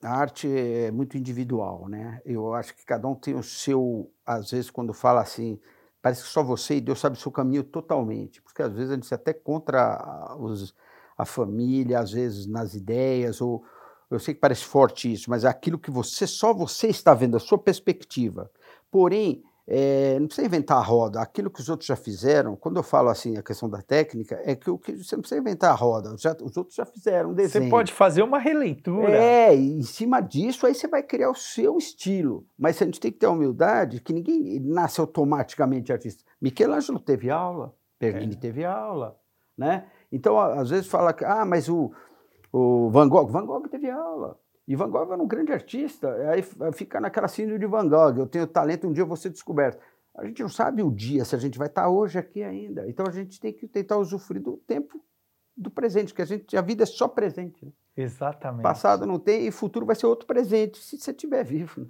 a 0.04 0.12
arte 0.12 0.48
é 0.48 0.92
muito 0.92 1.18
individual, 1.18 1.90
né? 1.90 2.22
Eu 2.24 2.54
acho 2.54 2.74
que 2.76 2.86
cada 2.86 3.08
um 3.08 3.16
tem 3.16 3.34
o 3.34 3.44
seu, 3.44 4.10
às 4.26 4.52
vezes 4.52 4.70
quando 4.70 4.94
fala 4.94 5.22
assim, 5.22 5.60
parece 6.08 6.24
que 6.24 6.30
só 6.30 6.42
você 6.42 6.76
e 6.76 6.82
Deus 6.82 7.00
sabe 7.00 7.18
o 7.18 7.20
seu 7.20 7.30
caminho 7.30 7.66
totalmente, 7.66 8.42
porque 8.42 8.62
às 8.62 8.72
vezes 8.72 8.92
a 8.92 8.96
gente 8.96 9.12
é 9.12 9.16
até 9.16 9.34
contra 9.34 10.36
os, 10.40 10.74
a 11.18 11.26
família, 11.26 12.00
às 12.00 12.14
vezes 12.14 12.48
nas 12.48 12.74
ideias, 12.76 13.42
ou 13.42 13.66
eu 14.10 14.18
sei 14.18 14.34
que 14.34 14.40
parece 14.40 14.64
forte 14.64 15.12
isso, 15.12 15.30
mas 15.30 15.44
é 15.44 15.50
aquilo 15.50 15.78
que 15.78 15.92
você, 15.92 16.26
só 16.26 16.54
você 16.54 16.88
está 16.88 17.14
vendo, 17.14 17.36
a 17.36 17.42
sua 17.42 17.58
perspectiva. 17.58 18.50
Porém, 18.90 19.44
é, 19.70 20.18
não 20.18 20.28
precisa 20.28 20.48
inventar 20.48 20.78
a 20.78 20.82
roda. 20.82 21.20
Aquilo 21.20 21.50
que 21.52 21.60
os 21.60 21.68
outros 21.68 21.86
já 21.86 21.96
fizeram, 21.98 22.56
quando 22.56 22.78
eu 22.78 22.84
falo 22.84 23.10
assim 23.10 23.38
a 23.38 23.44
questão 23.44 23.70
da 23.70 23.82
técnica, 23.82 24.40
é 24.46 24.56
que, 24.56 24.70
o 24.70 24.78
que 24.78 24.96
você 24.96 25.16
não 25.16 25.22
precisa 25.22 25.42
inventar 25.42 25.72
a 25.72 25.76
roda. 25.76 26.16
Já, 26.18 26.34
os 26.42 26.56
outros 26.56 26.76
já 26.76 26.86
fizeram 26.86 27.32
um 27.32 27.34
desenho. 27.34 27.66
Você 27.66 27.70
pode 27.70 27.92
fazer 27.92 28.24
uma 28.24 28.40
releitura. 28.40 29.12
É, 29.12 29.54
e 29.54 29.78
em 29.78 29.82
cima 29.82 30.22
disso 30.22 30.66
aí 30.66 30.74
você 30.74 30.88
vai 30.88 31.04
criar 31.04 31.30
o 31.30 31.36
seu 31.36 31.78
estilo. 31.78 32.48
Mas 32.58 32.82
a 32.82 32.86
gente 32.86 33.00
tem 33.00 33.12
que 33.12 33.20
ter 33.20 33.26
a 33.26 33.32
humildade 33.32 34.00
que 34.00 34.14
ninguém 34.14 34.58
nasce 34.62 35.02
automaticamente 35.02 35.92
artista. 35.92 36.24
Michelangelo 36.42 37.00
teve 37.00 37.30
aula, 37.30 37.76
Bernini 38.00 38.36
é. 38.36 38.38
teve 38.38 38.64
aula, 38.64 39.20
né? 39.58 39.88
Então, 40.10 40.40
às 40.40 40.70
vezes 40.70 40.88
fala 40.88 41.12
que, 41.12 41.26
ah, 41.26 41.44
mas 41.44 41.68
o, 41.68 41.92
o 42.54 42.90
Van 42.90 43.10
Gogh, 43.10 43.28
Van 43.28 43.46
Gogh 43.46 43.68
teve 43.68 43.90
aula. 43.90 44.40
E 44.68 44.76
Van 44.76 44.90
Gogh 44.90 45.14
era 45.14 45.22
um 45.22 45.28
grande 45.28 45.54
artista, 45.54 46.14
aí 46.30 46.44
fica 46.74 47.00
naquela 47.00 47.28
síndrome 47.28 47.60
de 47.60 47.66
Van 47.66 47.88
Gogh, 47.88 48.18
eu 48.18 48.28
tenho 48.28 48.46
talento, 48.46 48.88
um 48.88 48.92
dia 48.92 49.04
eu 49.04 49.08
vou 49.08 49.16
ser 49.16 49.30
descoberto. 49.30 49.80
A 50.16 50.26
gente 50.26 50.42
não 50.42 50.50
sabe 50.50 50.84
o 50.84 50.92
dia, 50.92 51.24
se 51.24 51.36
a 51.36 51.40
gente 51.40 51.58
vai 51.58 51.68
estar 51.68 51.90
hoje 51.90 52.18
aqui 52.20 52.44
ainda. 52.44 52.88
Então 52.90 53.06
a 53.08 53.12
gente 53.12 53.40
tem 53.40 53.54
que 53.54 53.68
tentar 53.68 53.98
usufruir 53.98 54.42
do 54.42 54.58
tempo 54.58 55.00
do 55.58 55.72
presente, 55.72 56.14
que 56.14 56.22
a 56.22 56.26
gente 56.26 56.56
a 56.56 56.62
vida 56.62 56.84
é 56.84 56.86
só 56.86 57.08
presente. 57.08 57.66
Né? 57.66 57.72
Exatamente. 57.98 58.62
Passado 58.62 59.08
não 59.08 59.18
tem 59.18 59.48
e 59.48 59.52
futuro 59.52 59.86
vai 59.86 59.96
ser 59.96 60.06
outro 60.06 60.28
presente, 60.28 60.78
se 60.78 60.98
você 60.98 61.10
estiver 61.10 61.44
vivo. 61.44 61.90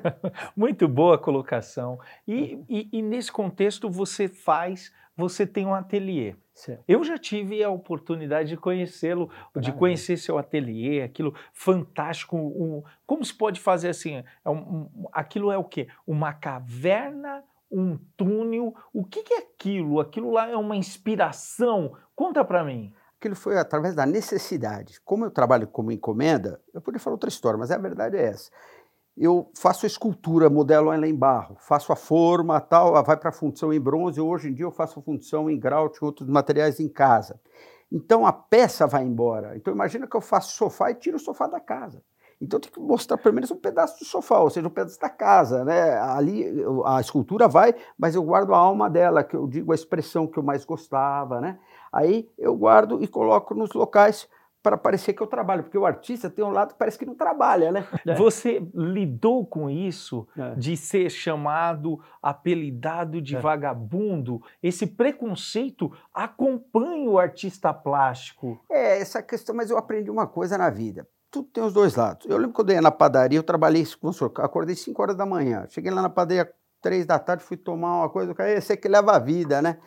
Muito 0.54 0.86
boa 0.86 1.16
colocação. 1.16 1.98
E, 2.28 2.62
e, 2.68 2.88
e, 2.92 3.02
nesse 3.02 3.32
contexto 3.32 3.88
você 3.88 4.28
faz, 4.28 4.92
você 5.16 5.46
tem 5.46 5.64
um 5.64 5.74
ateliê. 5.74 6.36
Certo. 6.52 6.84
Eu 6.86 7.02
já 7.02 7.18
tive 7.18 7.62
a 7.64 7.70
oportunidade 7.70 8.50
de 8.50 8.56
conhecê-lo, 8.56 9.30
de 9.56 9.72
conhecer 9.72 10.18
seu 10.18 10.36
ateliê, 10.36 11.02
aquilo 11.02 11.34
fantástico. 11.52 12.36
Um, 12.36 12.82
como 13.06 13.24
se 13.24 13.32
pode 13.32 13.58
fazer 13.60 13.88
assim? 13.88 14.22
É 14.44 14.50
um, 14.50 14.56
um, 14.56 15.08
aquilo 15.12 15.50
é 15.50 15.56
o 15.56 15.64
quê? 15.64 15.88
Uma 16.06 16.32
caverna, 16.32 17.42
um 17.70 17.98
túnel. 18.16 18.74
O 18.92 19.04
que, 19.04 19.22
que 19.22 19.34
é 19.34 19.38
aquilo? 19.38 20.00
Aquilo 20.00 20.30
lá 20.32 20.48
é 20.48 20.56
uma 20.56 20.76
inspiração? 20.76 21.94
Conta 22.14 22.44
para 22.44 22.64
mim. 22.64 22.92
Aquilo 23.18 23.34
foi 23.34 23.58
através 23.58 23.94
da 23.94 24.04
necessidade. 24.04 25.00
Como 25.04 25.24
eu 25.24 25.30
trabalho 25.30 25.66
como 25.66 25.90
encomenda, 25.90 26.60
eu 26.72 26.80
poderia 26.80 27.02
falar 27.02 27.14
outra 27.14 27.28
história, 27.28 27.58
mas 27.58 27.70
a 27.70 27.78
verdade 27.78 28.16
é 28.16 28.24
essa 28.24 28.50
eu 29.16 29.50
faço 29.56 29.86
a 29.86 29.88
escultura, 29.88 30.50
modelo 30.50 30.92
ela 30.92 31.08
em 31.08 31.14
barro, 31.14 31.56
faço 31.58 31.90
a 31.90 31.96
forma, 31.96 32.60
tal, 32.60 33.02
vai 33.02 33.16
para 33.16 33.30
a 33.30 33.32
função 33.32 33.72
em 33.72 33.80
bronze, 33.80 34.20
hoje 34.20 34.50
em 34.50 34.54
dia 34.54 34.66
eu 34.66 34.70
faço 34.70 34.98
a 34.98 35.02
função 35.02 35.48
em 35.48 35.58
e 35.58 36.04
outros 36.04 36.28
materiais 36.28 36.78
em 36.78 36.88
casa. 36.88 37.40
Então 37.90 38.26
a 38.26 38.32
peça 38.32 38.86
vai 38.86 39.04
embora. 39.04 39.56
Então 39.56 39.72
imagina 39.72 40.06
que 40.06 40.16
eu 40.16 40.20
faço 40.20 40.54
sofá 40.54 40.90
e 40.90 40.94
tiro 40.94 41.16
o 41.16 41.20
sofá 41.20 41.46
da 41.46 41.60
casa. 41.60 42.02
Então 42.38 42.60
tem 42.60 42.70
que 42.70 42.78
mostrar 42.78 43.16
pelo 43.16 43.34
menos 43.34 43.50
um 43.50 43.56
pedaço 43.56 43.98
do 43.98 44.04
sofá, 44.04 44.40
ou 44.40 44.50
seja, 44.50 44.66
um 44.66 44.70
pedaço 44.70 45.00
da 45.00 45.08
casa, 45.08 45.64
né? 45.64 45.98
Ali 45.98 46.44
a 46.84 47.00
escultura 47.00 47.48
vai, 47.48 47.74
mas 47.98 48.14
eu 48.14 48.22
guardo 48.22 48.52
a 48.52 48.58
alma 48.58 48.90
dela, 48.90 49.24
que 49.24 49.34
eu 49.34 49.46
digo 49.46 49.72
a 49.72 49.74
expressão 49.74 50.26
que 50.26 50.38
eu 50.38 50.42
mais 50.42 50.62
gostava, 50.62 51.40
né? 51.40 51.58
Aí 51.96 52.28
eu 52.36 52.54
guardo 52.54 53.02
e 53.02 53.08
coloco 53.08 53.54
nos 53.54 53.72
locais 53.72 54.28
para 54.62 54.76
parecer 54.76 55.14
que 55.14 55.22
eu 55.22 55.26
trabalho, 55.26 55.62
porque 55.62 55.78
o 55.78 55.86
artista 55.86 56.28
tem 56.28 56.44
um 56.44 56.50
lado 56.50 56.74
que 56.74 56.78
parece 56.78 56.98
que 56.98 57.06
não 57.06 57.14
trabalha, 57.14 57.72
né? 57.72 57.86
É. 58.06 58.14
Você 58.14 58.68
lidou 58.74 59.46
com 59.46 59.70
isso 59.70 60.28
é. 60.36 60.54
de 60.56 60.76
ser 60.76 61.08
chamado, 61.08 61.98
apelidado 62.22 63.22
de 63.22 63.36
é. 63.36 63.40
vagabundo? 63.40 64.42
Esse 64.62 64.86
preconceito 64.86 65.90
acompanha 66.12 67.08
o 67.08 67.18
artista 67.18 67.72
plástico? 67.72 68.60
É, 68.70 69.00
essa 69.00 69.22
questão, 69.22 69.54
mas 69.54 69.70
eu 69.70 69.78
aprendi 69.78 70.10
uma 70.10 70.26
coisa 70.26 70.58
na 70.58 70.68
vida. 70.68 71.08
Tudo 71.30 71.48
tem 71.48 71.64
os 71.64 71.72
dois 71.72 71.94
lados. 71.94 72.26
Eu 72.28 72.36
lembro 72.36 72.52
quando 72.52 72.70
eu 72.70 72.74
ia 72.74 72.82
na 72.82 72.90
padaria, 72.90 73.38
eu 73.38 73.42
trabalhei, 73.42 73.84
com 74.00 74.08
o 74.08 74.12
senhor, 74.12 74.32
acordei 74.38 74.74
5 74.74 75.00
horas 75.00 75.16
da 75.16 75.24
manhã. 75.24 75.64
Cheguei 75.68 75.90
lá 75.90 76.02
na 76.02 76.10
padaria 76.10 76.52
3 76.82 77.06
da 77.06 77.18
tarde, 77.18 77.42
fui 77.42 77.56
tomar 77.56 77.98
uma 77.98 78.08
coisa, 78.10 78.34
esse 78.48 78.76
que 78.76 78.88
leva 78.88 79.12
a 79.12 79.18
vida, 79.18 79.62
né? 79.62 79.78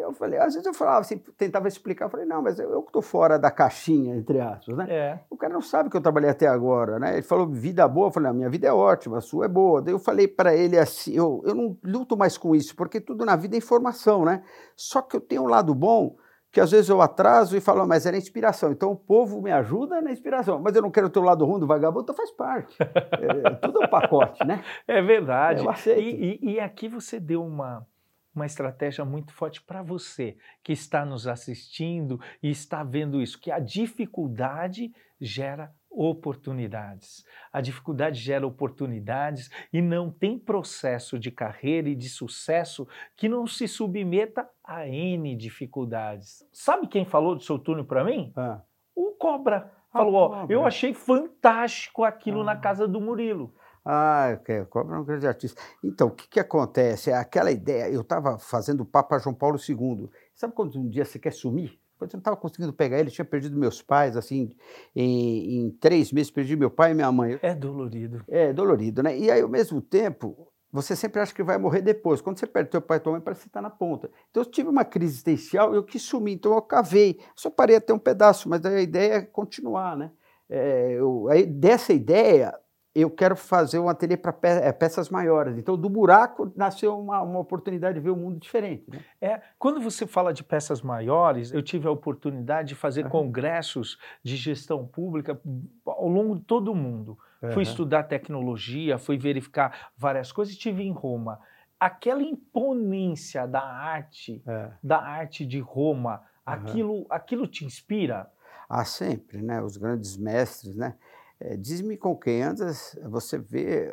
Eu 0.00 0.12
falei, 0.12 0.38
às 0.38 0.54
vezes 0.54 0.66
eu 0.66 0.74
falava 0.74 1.00
assim, 1.00 1.18
tentava 1.36 1.68
explicar, 1.68 2.06
eu 2.06 2.10
falei, 2.10 2.26
não, 2.26 2.42
mas 2.42 2.58
eu, 2.58 2.70
eu 2.70 2.80
estou 2.80 3.02
fora 3.02 3.38
da 3.38 3.50
caixinha, 3.50 4.16
entre 4.16 4.40
aspas, 4.40 4.76
né? 4.76 4.86
É. 4.88 5.20
O 5.30 5.36
cara 5.36 5.52
não 5.52 5.60
sabe 5.60 5.90
que 5.90 5.96
eu 5.96 6.00
trabalhei 6.00 6.30
até 6.30 6.46
agora, 6.46 6.98
né? 6.98 7.14
Ele 7.14 7.22
falou, 7.22 7.46
vida 7.48 7.86
boa, 7.86 8.08
eu 8.08 8.12
falei, 8.12 8.30
a 8.30 8.34
minha 8.34 8.48
vida 8.48 8.66
é 8.68 8.72
ótima, 8.72 9.18
a 9.18 9.20
sua 9.20 9.44
é 9.44 9.48
boa. 9.48 9.82
Daí 9.82 9.94
eu 9.94 9.98
falei 9.98 10.26
para 10.26 10.54
ele 10.54 10.78
assim, 10.78 11.12
eu, 11.14 11.42
eu 11.44 11.54
não 11.54 11.76
luto 11.84 12.16
mais 12.16 12.36
com 12.36 12.54
isso, 12.54 12.74
porque 12.74 13.00
tudo 13.00 13.24
na 13.24 13.36
vida 13.36 13.56
é 13.56 13.58
informação, 13.58 14.24
né? 14.24 14.42
Só 14.76 15.02
que 15.02 15.16
eu 15.16 15.20
tenho 15.20 15.42
um 15.42 15.48
lado 15.48 15.74
bom, 15.74 16.16
que 16.52 16.60
às 16.60 16.70
vezes 16.70 16.88
eu 16.88 17.00
atraso 17.00 17.56
e 17.56 17.60
falo, 17.60 17.86
mas 17.86 18.06
era 18.06 18.16
inspiração. 18.16 18.72
Então 18.72 18.90
o 18.90 18.96
povo 18.96 19.40
me 19.40 19.52
ajuda 19.52 20.00
na 20.00 20.10
inspiração. 20.10 20.60
Mas 20.60 20.74
eu 20.74 20.82
não 20.82 20.90
quero 20.90 21.08
ter 21.08 21.20
o 21.20 21.22
lado 21.22 21.44
ruim 21.44 21.60
do 21.60 21.66
vagabundo, 21.66 22.02
então 22.02 22.14
faz 22.14 22.30
parte. 22.32 22.76
é, 22.82 23.50
tudo 23.56 23.82
é 23.82 23.86
um 23.86 23.88
pacote, 23.88 24.44
né? 24.44 24.62
É 24.86 25.00
verdade. 25.00 25.64
Eu 25.64 25.70
aceito. 25.70 26.00
E, 26.00 26.38
e, 26.42 26.54
e 26.54 26.60
aqui 26.60 26.88
você 26.88 27.20
deu 27.20 27.44
uma 27.44 27.86
uma 28.34 28.46
estratégia 28.46 29.04
muito 29.04 29.32
forte 29.32 29.60
para 29.62 29.82
você 29.82 30.36
que 30.62 30.72
está 30.72 31.04
nos 31.04 31.26
assistindo 31.26 32.20
e 32.42 32.50
está 32.50 32.82
vendo 32.82 33.20
isso, 33.20 33.40
que 33.40 33.50
a 33.50 33.58
dificuldade 33.58 34.92
gera 35.20 35.72
oportunidades. 35.90 37.24
A 37.52 37.60
dificuldade 37.60 38.20
gera 38.20 38.46
oportunidades 38.46 39.50
e 39.72 39.82
não 39.82 40.10
tem 40.10 40.38
processo 40.38 41.18
de 41.18 41.30
carreira 41.30 41.88
e 41.88 41.96
de 41.96 42.08
sucesso 42.08 42.86
que 43.16 43.28
não 43.28 43.46
se 43.46 43.66
submeta 43.66 44.48
a 44.64 44.86
N 44.86 45.34
dificuldades. 45.34 46.46
Sabe 46.52 46.86
quem 46.86 47.04
falou 47.04 47.34
do 47.34 47.42
seu 47.42 47.58
túnel 47.58 47.84
para 47.84 48.04
mim? 48.04 48.32
Ah. 48.36 48.62
O 48.94 49.12
Cobra. 49.18 49.72
Falou, 49.92 50.14
ó, 50.14 50.46
eu 50.48 50.64
achei 50.64 50.94
fantástico 50.94 52.04
aquilo 52.04 52.42
ah. 52.42 52.44
na 52.44 52.56
casa 52.56 52.86
do 52.86 53.00
Murilo. 53.00 53.52
Ah, 53.84 54.36
okay. 54.38 54.64
Cobra 54.66 54.96
é 54.96 54.98
um 54.98 55.04
grande 55.04 55.26
artista. 55.26 55.60
Então, 55.82 56.08
o 56.08 56.10
que, 56.10 56.28
que 56.28 56.40
acontece? 56.40 57.10
É 57.10 57.14
aquela 57.14 57.50
ideia, 57.50 57.90
eu 57.90 58.02
estava 58.02 58.38
fazendo 58.38 58.82
o 58.82 58.86
Papa 58.86 59.18
João 59.18 59.34
Paulo 59.34 59.58
II. 59.58 60.08
Sabe 60.34 60.54
quando 60.54 60.78
um 60.78 60.88
dia 60.88 61.04
você 61.04 61.18
quer 61.18 61.32
sumir? 61.32 61.78
Quando 61.98 62.12
eu 62.12 62.16
não 62.16 62.20
estava 62.20 62.36
conseguindo 62.36 62.72
pegar 62.72 62.98
ele, 62.98 63.10
tinha 63.10 63.24
perdido 63.24 63.58
meus 63.58 63.82
pais, 63.82 64.16
assim, 64.16 64.54
em, 64.96 65.66
em, 65.66 65.70
três 65.72 66.10
meses 66.12 66.30
perdi 66.30 66.56
meu 66.56 66.70
pai 66.70 66.92
e 66.92 66.94
minha 66.94 67.12
mãe. 67.12 67.38
É 67.42 67.54
dolorido. 67.54 68.24
É 68.26 68.52
dolorido, 68.54 69.02
né? 69.02 69.18
E 69.18 69.30
aí, 69.30 69.42
ao 69.42 69.48
mesmo 69.48 69.82
tempo, 69.82 70.50
você 70.72 70.96
sempre 70.96 71.20
acha 71.20 71.34
que 71.34 71.42
vai 71.42 71.58
morrer 71.58 71.82
depois. 71.82 72.22
Quando 72.22 72.38
você 72.38 72.46
perde 72.46 72.70
teu 72.70 72.80
pai 72.80 72.96
e 72.96 73.00
tua 73.00 73.12
mãe, 73.12 73.20
parece 73.20 73.42
que 73.42 73.48
está 73.48 73.60
na 73.60 73.68
ponta. 73.68 74.10
Então, 74.30 74.42
eu 74.42 74.50
tive 74.50 74.70
uma 74.70 74.84
crise 74.84 75.12
existencial 75.12 75.74
e 75.74 75.76
eu 75.76 75.84
quis 75.84 76.00
sumir, 76.00 76.34
então 76.34 76.54
eu 76.54 76.62
cavei. 76.62 77.20
Só 77.36 77.50
parei 77.50 77.76
até 77.76 77.92
um 77.92 77.98
pedaço, 77.98 78.48
mas 78.48 78.64
a 78.64 78.80
ideia 78.80 79.14
é 79.16 79.20
continuar, 79.20 79.94
né? 79.94 80.10
É, 80.48 80.92
eu, 80.92 81.28
aí, 81.28 81.44
dessa 81.44 81.92
ideia, 81.92 82.58
eu 82.94 83.08
quero 83.08 83.36
fazer 83.36 83.78
um 83.78 83.88
ateliê 83.88 84.16
para 84.16 84.32
pe 84.32 84.48
é, 84.48 84.72
peças 84.72 85.08
maiores. 85.08 85.56
Então, 85.56 85.76
do 85.76 85.88
buraco 85.88 86.52
nasceu 86.56 86.98
uma, 86.98 87.22
uma 87.22 87.38
oportunidade 87.38 87.94
de 87.94 88.00
ver 88.00 88.10
o 88.10 88.14
um 88.14 88.16
mundo 88.16 88.40
diferente. 88.40 88.84
Né? 88.90 89.00
É, 89.20 89.40
quando 89.58 89.80
você 89.80 90.06
fala 90.06 90.32
de 90.32 90.42
peças 90.42 90.82
maiores, 90.82 91.52
eu 91.52 91.62
tive 91.62 91.86
a 91.86 91.90
oportunidade 91.90 92.70
de 92.70 92.74
fazer 92.74 93.04
uhum. 93.04 93.10
congressos 93.10 93.98
de 94.24 94.36
gestão 94.36 94.86
pública 94.86 95.40
ao 95.86 96.08
longo 96.08 96.36
de 96.36 96.42
todo 96.42 96.72
o 96.72 96.74
mundo. 96.74 97.16
Uhum. 97.40 97.52
Fui 97.52 97.62
estudar 97.62 98.04
tecnologia, 98.04 98.98
fui 98.98 99.16
verificar 99.16 99.90
várias 99.96 100.32
coisas 100.32 100.52
e 100.52 100.56
estive 100.56 100.82
em 100.82 100.92
Roma. 100.92 101.38
Aquela 101.78 102.22
imponência 102.22 103.46
da 103.46 103.62
arte, 103.62 104.42
é. 104.46 104.70
da 104.82 105.00
arte 105.00 105.46
de 105.46 105.60
Roma, 105.60 106.16
uhum. 106.16 106.52
aquilo, 106.52 107.06
aquilo 107.08 107.46
te 107.46 107.64
inspira? 107.64 108.28
Ah, 108.68 108.84
sempre, 108.84 109.40
né? 109.40 109.62
Os 109.62 109.76
grandes 109.76 110.16
mestres, 110.16 110.74
né? 110.74 110.94
É, 111.40 111.56
Diz-me 111.56 111.96
com 111.96 112.16
quem 112.16 112.42
andas, 112.42 112.98
você 113.04 113.38
vê. 113.38 113.88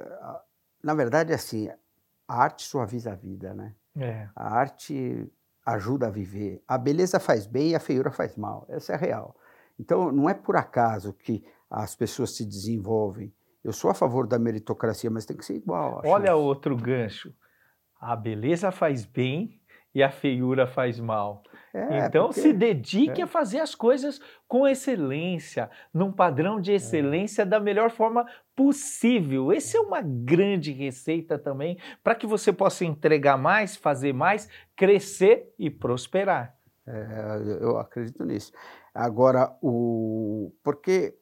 Na 0.83 0.93
verdade, 0.93 1.33
assim, 1.33 1.69
a 2.27 2.43
arte 2.43 2.63
suaviza 2.63 3.11
a 3.11 3.15
vida, 3.15 3.53
né? 3.53 3.73
É. 3.95 4.27
A 4.35 4.53
arte 4.53 5.31
ajuda 5.65 6.07
a 6.07 6.11
viver. 6.11 6.61
A 6.67 6.77
beleza 6.77 7.19
faz 7.19 7.47
bem 7.47 7.71
e 7.71 7.75
a 7.75 7.79
feiura 7.79 8.11
faz 8.11 8.35
mal. 8.35 8.65
Essa 8.69 8.93
é 8.93 8.95
a 8.95 8.99
real. 8.99 9.35
Então, 9.79 10.11
não 10.11 10.29
é 10.29 10.33
por 10.33 10.55
acaso 10.55 11.13
que 11.13 11.43
as 11.69 11.95
pessoas 11.95 12.35
se 12.35 12.45
desenvolvem. 12.45 13.33
Eu 13.63 13.73
sou 13.73 13.89
a 13.89 13.93
favor 13.93 14.27
da 14.27 14.39
meritocracia, 14.39 15.09
mas 15.09 15.25
tem 15.25 15.35
que 15.35 15.45
ser 15.45 15.55
igual. 15.55 16.01
Olha 16.05 16.35
outro 16.35 16.75
gancho. 16.75 17.33
A 17.99 18.15
beleza 18.15 18.71
faz 18.71 19.05
bem 19.05 19.59
e 19.93 20.03
a 20.03 20.09
feiura 20.09 20.67
faz 20.67 20.99
mal. 20.99 21.43
É, 21.73 22.05
então 22.05 22.27
porque... 22.27 22.41
se 22.41 22.53
dedique 22.53 23.21
é. 23.21 23.23
a 23.23 23.27
fazer 23.27 23.59
as 23.59 23.75
coisas 23.75 24.19
com 24.47 24.67
excelência, 24.67 25.69
num 25.93 26.11
padrão 26.11 26.59
de 26.59 26.71
é. 26.71 26.75
excelência 26.75 27.41
é. 27.43 27.45
da 27.45 27.59
melhor 27.59 27.89
forma 27.89 28.25
possível. 28.55 29.51
Essa 29.51 29.77
é 29.77 29.81
uma 29.81 30.01
grande 30.01 30.71
receita 30.71 31.37
também 31.37 31.77
para 32.03 32.15
que 32.15 32.25
você 32.25 32.51
possa 32.51 32.85
entregar 32.85 33.37
mais, 33.37 33.75
fazer 33.75 34.13
mais, 34.13 34.49
crescer 34.75 35.53
e 35.57 35.69
prosperar. 35.69 36.55
É, 36.87 37.57
eu 37.61 37.77
acredito 37.77 38.23
nisso. 38.23 38.51
Agora, 38.93 39.55
o 39.61 40.51
porque 40.63 41.15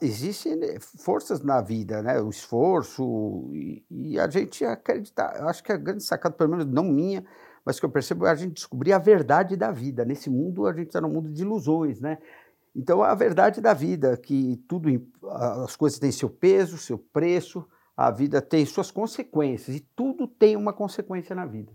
existem 0.00 0.58
forças 0.80 1.42
na 1.42 1.60
vida, 1.60 2.02
né? 2.02 2.20
O 2.20 2.30
esforço 2.30 3.50
e, 3.52 3.84
e 3.90 4.18
a 4.18 4.28
gente 4.28 4.64
acreditar. 4.64 5.38
Eu 5.38 5.48
acho 5.48 5.62
que 5.62 5.72
a 5.72 5.76
grande 5.76 6.02
sacada, 6.02 6.34
pelo 6.34 6.50
menos 6.50 6.66
não 6.66 6.84
minha, 6.84 7.24
mas 7.64 7.76
o 7.76 7.80
que 7.80 7.86
eu 7.86 7.90
percebo 7.90 8.26
é 8.26 8.30
a 8.30 8.34
gente 8.34 8.54
descobrir 8.54 8.92
a 8.92 8.98
verdade 8.98 9.56
da 9.56 9.70
vida. 9.72 10.04
Nesse 10.04 10.28
mundo, 10.28 10.66
a 10.66 10.72
gente 10.72 10.88
está 10.88 11.00
num 11.00 11.08
mundo 11.08 11.32
de 11.32 11.42
ilusões, 11.42 12.00
né? 12.00 12.18
Então, 12.76 13.02
a 13.02 13.14
verdade 13.14 13.60
da 13.60 13.72
vida, 13.72 14.16
que 14.16 14.62
tudo, 14.68 14.88
as 15.64 15.76
coisas 15.76 15.98
têm 15.98 16.10
seu 16.10 16.28
peso, 16.28 16.76
seu 16.76 16.98
preço, 16.98 17.64
a 17.96 18.10
vida 18.10 18.42
tem 18.42 18.66
suas 18.66 18.90
consequências 18.90 19.76
e 19.76 19.80
tudo 19.94 20.26
tem 20.26 20.56
uma 20.56 20.72
consequência 20.72 21.34
na 21.34 21.46
vida. 21.46 21.72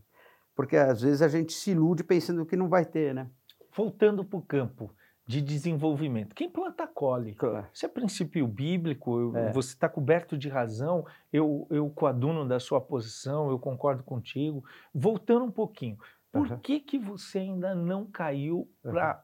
Porque 0.53 0.75
às 0.75 1.01
vezes 1.01 1.21
a 1.21 1.27
gente 1.29 1.53
se 1.53 1.71
ilude 1.71 2.03
pensando 2.03 2.45
que 2.45 2.57
não 2.57 2.67
vai 2.67 2.85
ter, 2.85 3.15
né? 3.15 3.29
Voltando 3.75 4.25
para 4.25 4.39
o 4.39 4.41
campo 4.41 4.93
de 5.29 5.41
desenvolvimento. 5.41 6.33
Quem 6.33 6.49
planta, 6.49 6.87
colhe. 6.87 7.35
Claro. 7.35 7.67
Isso 7.71 7.85
é 7.85 7.89
princípio 7.89 8.47
bíblico, 8.47 9.19
eu- 9.19 9.37
É. 9.37 9.51
você 9.51 9.73
está 9.73 9.87
coberto 9.87 10.35
de 10.35 10.49
razão, 10.49 11.05
eu, 11.31 11.67
eu 11.69 11.87
coaduno 11.91 12.47
da 12.47 12.59
sua 12.59 12.81
posição, 12.81 13.47
eu 13.51 13.59
concordo 13.59 14.01
contigo. 14.01 14.63
Voltando 14.91 15.45
um 15.45 15.51
pouquinho, 15.51 15.99
por 16.31 16.47
Aham. 16.47 16.57
que, 16.57 16.79
que 16.79 16.97
você 16.97 17.37
ainda 17.39 17.75
não 17.75 18.07
caiu 18.07 18.67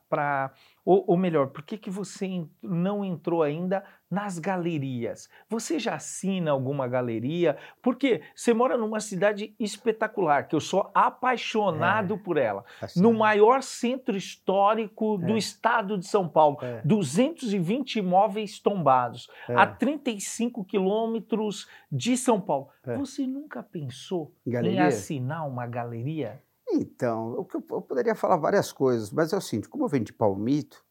para. 0.08 0.54
Ou, 0.86 1.04
ou 1.08 1.18
melhor, 1.18 1.48
por 1.48 1.64
que, 1.64 1.76
que 1.76 1.90
você 1.90 2.46
não 2.62 3.04
entrou 3.04 3.42
ainda 3.42 3.84
nas 4.16 4.40
galerias? 4.40 5.30
Você 5.50 5.78
já 5.78 5.96
assina 5.96 6.52
alguma 6.52 6.88
galeria? 6.88 7.58
Porque 7.82 8.22
você 8.34 8.54
mora 8.54 8.78
numa 8.78 9.02
cidade 9.02 9.54
espetacular, 9.60 10.48
que 10.48 10.56
eu 10.56 10.62
sou 10.62 10.90
apaixonado 10.94 12.18
por 12.18 12.38
ela. 12.38 12.64
Assim, 12.82 13.02
No 13.02 13.14
maior 13.14 13.62
centro 13.62 14.16
histórico 14.16 15.18
do 15.18 15.34
É. 15.34 15.38
estado 15.38 15.98
de 15.98 16.08
São 16.08 16.28
Paulo. 16.30 16.58
é, 16.62 16.82
220 16.86 17.98
imóveis 18.00 18.60
tombados, 18.60 19.28
é. 19.50 19.56
a 19.56 19.68
35 19.68 20.64
quilômetros 20.64 21.68
de 21.92 22.16
São 22.16 22.40
Paulo. 22.40 22.70
É. 22.86 22.96
Você 22.96 23.28
nunca 23.28 23.62
pensou 23.62 24.34
em 24.48 24.52
Galeria? 24.52 24.86
assinar 24.86 25.46
uma 25.48 25.68
galeria? 25.68 26.42
Então, 26.68 27.34
o 27.34 27.46
que 27.46 27.58
eu, 27.58 27.64
eu 27.72 27.82
poderia 27.82 28.16
falar 28.16 28.38
várias 28.38 28.72
coisas, 28.72 29.12
mas 29.12 29.34
é 29.34 29.38
o 29.38 29.42
seguinte, 29.42 29.68
como 29.70 29.84
eu 29.84 29.88
vendi 29.90 30.12
palmito 30.14 30.85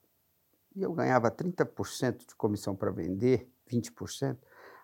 e 0.74 0.82
eu 0.82 0.92
ganhava 0.92 1.30
30% 1.30 2.26
de 2.28 2.34
comissão 2.36 2.74
para 2.74 2.90
vender, 2.90 3.48
20%, 3.70 4.36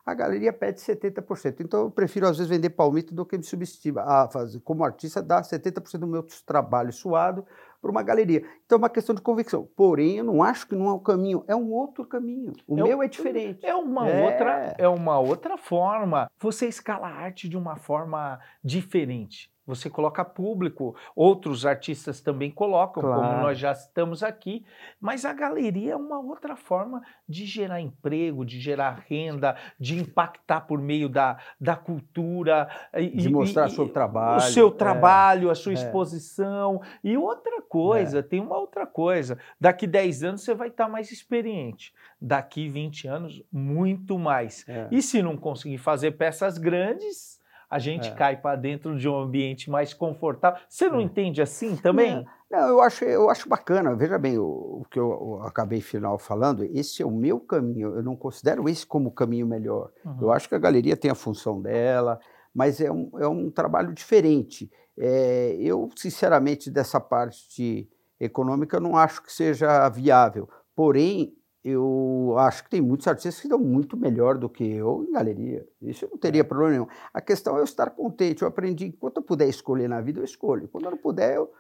a 0.07 0.15
galeria 0.15 0.53
pede 0.53 0.81
70%. 0.81 1.61
Então 1.61 1.83
eu 1.83 1.91
prefiro 1.91 2.27
às 2.27 2.37
vezes 2.39 2.49
vender 2.51 2.71
palmito 2.71 3.15
do 3.15 3.25
que 3.27 3.37
me 3.37 3.45
subestima. 3.45 4.01
A 4.03 4.29
fazer, 4.29 4.59
como 4.61 4.83
artista, 4.83 5.23
dar 5.23 5.43
70% 5.43 5.99
do 5.99 6.07
meu 6.07 6.27
trabalho 6.47 6.93
suado 6.93 7.45
para 7.81 7.91
uma 7.91 8.03
galeria. 8.03 8.43
Então 8.65 8.77
é 8.77 8.79
uma 8.81 8.89
questão 8.91 9.15
de 9.15 9.21
convicção. 9.21 9.69
Porém, 9.77 10.17
eu 10.17 10.25
não 10.25 10.43
acho 10.43 10.67
que 10.67 10.75
não 10.75 10.87
é 10.89 10.93
o 10.93 10.99
caminho, 11.01 11.45
é 11.47 11.55
um 11.55 11.71
outro 11.71 12.05
caminho. 12.07 12.53
O 12.67 12.79
É 12.79 12.83
um- 12.83 12.87
meu 12.87 13.03
é 13.03 13.09
diferente. 13.09 13.65
É 13.65 13.75
uma 13.75 14.09
É. 14.09 14.25
outra, 14.25 14.75
é 14.79 14.89
uma 14.89 15.19
outra 15.21 15.57
forma. 15.59 16.31
Você 16.41 16.67
escala 16.67 17.07
a 17.07 17.13
arte 17.15 17.49
de 17.49 17.57
uma 17.57 17.77
forma 17.77 18.41
diferente. 18.65 19.53
Você 19.71 19.89
coloca 19.89 20.25
público, 20.25 20.95
outros 21.17 21.65
artistas 21.65 22.21
também 22.21 22.51
colocam, 22.51 23.03
como 23.03 23.15
Claro. 23.15 23.41
nós 23.43 23.59
já 23.59 23.73
estamos 23.73 24.23
aqui, 24.23 24.65
mas 25.01 25.25
a 25.25 25.33
galeria 25.33 25.93
é 25.93 25.97
uma 25.97 26.19
outra 26.21 26.57
forma 26.57 27.01
de 27.29 27.47
gerar 27.47 27.81
emprego, 27.81 28.45
de 28.45 28.61
gerar 28.61 29.05
renda, 29.09 29.57
de 29.79 29.99
impactar 29.99 30.63
por 30.63 30.79
meio 30.81 31.09
da, 31.09 31.39
da 31.61 31.77
cultura. 31.77 32.69
e- 32.95 33.09
De 33.17 33.29
mostrar 33.29 33.69
e- 33.69 33.71
seu 33.71 33.89
trabalho. 33.89 34.39
O 34.39 34.41
seu 34.41 34.69
é. 34.69 34.73
trabalho, 34.73 35.51
a 35.51 35.55
sua 35.55 35.73
é. 35.73 35.75
exposição. 35.75 36.81
E 37.03 37.17
outra 37.17 37.63
coisa, 37.63 38.23
tem 38.23 38.41
uma 38.41 38.59
outra 38.59 38.87
coisa. 38.87 39.39
Daqui 39.61 39.87
10 39.87 40.23
anos 40.25 40.43
você 40.43 40.55
vai 40.55 40.69
estar 40.69 40.89
mais 40.89 41.11
experiente. 41.13 41.95
Daqui 42.21 42.69
20 42.69 43.07
anos, 43.09 43.43
muito 43.53 44.19
mais. 44.19 44.65
É. 44.69 44.89
E 44.91 45.01
se 45.01 45.23
não 45.23 45.37
conseguir 45.37 45.79
fazer 45.79 46.13
peças 46.13 46.59
grandes, 46.59 47.40
a 47.71 47.79
gente 47.79 48.09
É. 48.09 48.15
cai 48.15 48.37
para 48.37 48.57
dentro 48.57 48.99
de 48.99 49.09
um 49.09 49.17
ambiente 49.17 49.71
mais 49.71 49.95
confortável. 49.95 50.61
Você 50.69 50.89
não 50.89 50.99
É. 51.01 51.03
entende 51.05 51.41
assim 51.41 51.77
também? 51.77 52.27
Não, 52.51 52.69
eu 52.69 52.81
acho, 52.83 53.05
eu 53.05 53.31
acho 53.31 53.49
bacana. 53.49 53.95
Veja 53.95 54.19
bem, 54.19 54.37
o, 54.37 54.45
o 54.45 54.87
que 54.91 54.99
eu, 54.99 55.09
eu 55.09 55.43
acabei 55.45 55.81
final 55.81 56.19
falando, 56.19 56.65
esse 56.65 57.01
é 57.01 57.07
o 57.07 57.11
meu 57.13 57.39
caminho. 57.39 57.95
Eu 57.95 58.03
não 58.03 58.17
considero 58.17 58.69
esse 58.69 58.85
como 58.85 59.09
o 59.11 59.13
caminho 59.13 59.47
melhor. 59.47 59.93
Uhum. 60.05 60.19
Eu 60.23 60.33
acho 60.33 60.49
que 60.49 60.55
a 60.57 60.59
galeria 60.59 60.97
tem 60.97 61.11
a 61.13 61.15
função 61.15 61.63
dela, 61.63 62.19
mas 62.53 62.81
é 62.81 62.91
um, 62.91 63.09
é 63.21 63.29
um 63.29 63.49
trabalho 63.53 63.93
diferente. 63.95 64.69
É, 64.99 65.57
eu, 65.61 65.89
sinceramente, 65.97 66.69
dessa 66.71 66.99
parte 67.01 67.89
econômica, 68.19 68.81
não 68.81 68.97
acho 68.97 69.23
que 69.23 69.33
seja 69.33 69.89
viável. 69.89 70.49
Porém, 70.75 71.33
eu 71.65 72.35
acho 72.39 72.65
que 72.65 72.71
tem 72.71 72.81
muitos 72.81 73.07
artistas 73.07 73.41
que 73.41 73.49
dão 73.49 73.59
muito 73.59 73.97
melhor 73.97 74.39
do 74.39 74.49
que 74.49 74.65
eu 74.65 75.05
em 75.05 75.13
galeria. 75.13 75.67
Isso 75.81 76.05
eu 76.05 76.11
não 76.11 76.19
teria 76.19 76.43
problema 76.45 76.71
nenhum. 76.73 76.87
A 77.13 77.21
questão 77.21 77.57
é 77.57 77.61
eu 77.61 77.65
estar 77.65 77.91
contente. 77.91 78.43
Eu 78.43 78.49
aprendi, 78.49 78.87
enquanto 78.87 79.19
eu 79.19 79.23
puder 79.23 79.49
escolher 79.49 79.89
na 79.89 80.01
vida, 80.01 80.21
eu 80.21 80.25
escolho. 80.25 80.69
Quando 80.69 80.85
eu 80.85 80.91
não 80.93 80.99
puder, 80.99 81.37
eu 81.37 81.53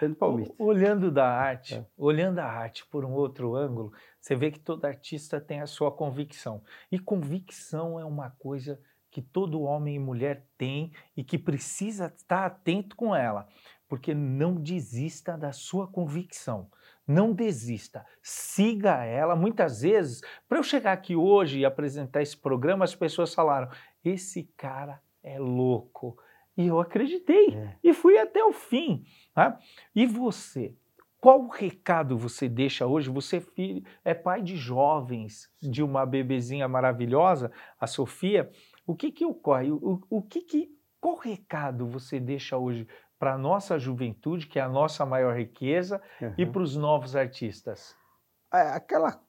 vendo 0.00 0.16
palmito. 0.16 0.54
O- 0.58 0.64
Olhando 0.64 1.10
da 1.10 1.28
arte, 1.28 1.74
É. 1.74 1.84
olhando 1.96 2.38
a 2.38 2.46
arte 2.46 2.86
por 2.86 3.04
um 3.04 3.12
outro 3.12 3.54
ângulo, 3.54 3.92
você 4.20 4.34
vê 4.34 4.50
que 4.50 4.58
todo 4.60 4.84
artista 4.86 5.40
tem 5.40 5.60
a 5.60 5.66
sua 5.66 5.92
convicção. 5.92 6.62
E 6.90 6.98
convicção 6.98 8.00
é 8.00 8.04
uma 8.04 8.30
coisa 8.30 8.80
que 9.10 9.22
todo 9.22 9.62
homem 9.62 9.94
e 9.94 9.98
mulher 10.00 10.44
tem 10.58 10.90
e 11.16 11.22
que 11.22 11.38
precisa 11.38 12.06
estar 12.16 12.46
atento 12.46 12.96
com 12.96 13.14
ela, 13.14 13.46
porque 13.88 14.12
não 14.12 14.56
desista 14.56 15.38
da 15.38 15.52
sua 15.52 15.86
convicção. 15.86 16.68
Não 17.06 17.32
desista, 17.32 18.04
siga 18.22 19.04
ela. 19.04 19.36
Muitas 19.36 19.82
vezes, 19.82 20.20
para 20.48 20.58
eu 20.58 20.62
chegar 20.62 20.92
aqui 20.92 21.14
hoje 21.14 21.58
e 21.60 21.64
apresentar 21.64 22.22
esse 22.22 22.36
programa, 22.36 22.84
as 22.84 22.94
pessoas 22.94 23.34
falaram: 23.34 23.68
esse 24.04 24.44
cara 24.56 25.00
é 25.22 25.38
louco. 25.38 26.16
E 26.56 26.66
eu 26.68 26.78
acreditei 26.80 27.54
É. 27.54 27.76
e 27.82 27.92
fui 27.92 28.16
até 28.18 28.42
o 28.44 28.52
fim. 28.52 29.04
tá? 29.34 29.58
E 29.94 30.06
você? 30.06 30.74
Qual 31.20 31.48
recado 31.48 32.16
você 32.18 32.48
deixa 32.48 32.86
hoje? 32.86 33.08
Você 33.10 33.38
é 33.38 33.40
filho, 33.40 33.82
é 34.04 34.12
pai 34.14 34.40
de 34.42 34.56
jovens, 34.56 35.50
de 35.60 35.82
uma 35.82 36.04
bebezinha 36.06 36.68
maravilhosa, 36.68 37.50
a 37.80 37.86
Sofia. 37.86 38.50
O 38.86 38.94
que 38.94 39.10
que 39.10 39.24
ocorre? 39.24 39.70
O, 39.72 39.76
o- 39.76 40.18
o 40.18 40.22
que 40.22 40.42
que, 40.42 40.70
qual 41.00 41.16
recado 41.16 41.86
você 41.86 42.20
deixa 42.20 42.56
hoje 42.58 42.86
para 43.18 43.34
a 43.34 43.38
nossa 43.38 43.78
juventude, 43.78 44.46
que 44.46 44.58
é 44.58 44.62
a 44.62 44.68
nossa 44.68 45.04
maior 45.06 45.36
riqueza, 45.36 46.00
e 46.36 46.44
Uhum. 46.44 46.52
para 46.52 46.62
os 46.62 46.76
novos 46.76 47.14
artistas? 47.16 47.96
É 48.52 48.70
aquela 48.70 49.20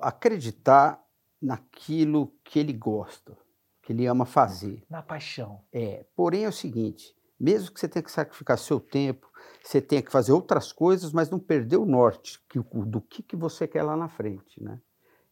acreditar 0.00 1.02
naquilo 1.40 2.32
que 2.44 2.58
ele 2.58 2.72
gosta, 2.72 3.36
que 3.82 3.92
ele 3.92 4.06
ama 4.06 4.24
fazer. 4.24 4.82
Na 4.88 5.02
paixão. 5.02 5.60
É, 5.72 6.04
porém 6.16 6.44
é 6.44 6.48
o 6.48 6.52
seguinte, 6.52 7.14
mesmo 7.38 7.72
que 7.72 7.78
você 7.80 7.88
tenha 7.88 8.02
que 8.02 8.10
sacrificar 8.10 8.58
seu 8.58 8.80
tempo, 8.80 9.30
você 9.62 9.80
tenha 9.80 10.02
que 10.02 10.10
fazer 10.10 10.32
outras 10.32 10.72
coisas, 10.72 11.12
mas 11.12 11.30
não 11.30 11.38
perder 11.38 11.76
o 11.76 11.84
norte 11.84 12.42
que, 12.48 12.58
do 12.58 13.00
que, 13.00 13.22
que 13.22 13.36
você 13.36 13.66
quer 13.68 13.82
lá 13.82 13.96
na 13.96 14.08
frente, 14.08 14.62
né? 14.62 14.80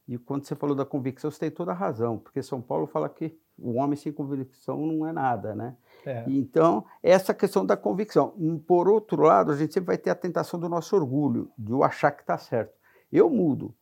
E 0.07 0.19
quando 0.19 0.45
você 0.45 0.55
falou 0.55 0.75
da 0.75 0.85
convicção, 0.85 1.31
você 1.31 1.39
tem 1.39 1.51
toda 1.51 1.71
a 1.71 1.75
razão, 1.75 2.19
porque 2.19 2.43
São 2.43 2.61
Paulo 2.61 2.87
fala 2.87 3.09
que 3.09 3.39
o 3.57 3.75
homem 3.75 3.97
sem 3.97 4.13
convicção 4.13 4.85
não 4.85 5.07
é 5.07 5.13
nada, 5.13 5.55
né? 5.55 5.77
É. 6.05 6.25
Então, 6.27 6.85
essa 7.03 7.33
questão 7.33 7.65
da 7.65 7.77
convicção. 7.77 8.35
Por 8.67 8.89
outro 8.89 9.23
lado, 9.23 9.53
a 9.53 9.57
gente 9.57 9.73
sempre 9.73 9.89
vai 9.89 9.99
ter 9.99 10.11
a 10.11 10.15
tentação 10.15 10.59
do 10.59 10.69
nosso 10.69 10.95
orgulho, 10.97 11.51
de 11.57 11.73
eu 11.73 11.83
achar 11.83 12.11
que 12.11 12.23
está 12.23 12.37
certo. 12.39 12.73
Eu 13.11 13.29
mudo, 13.29 13.75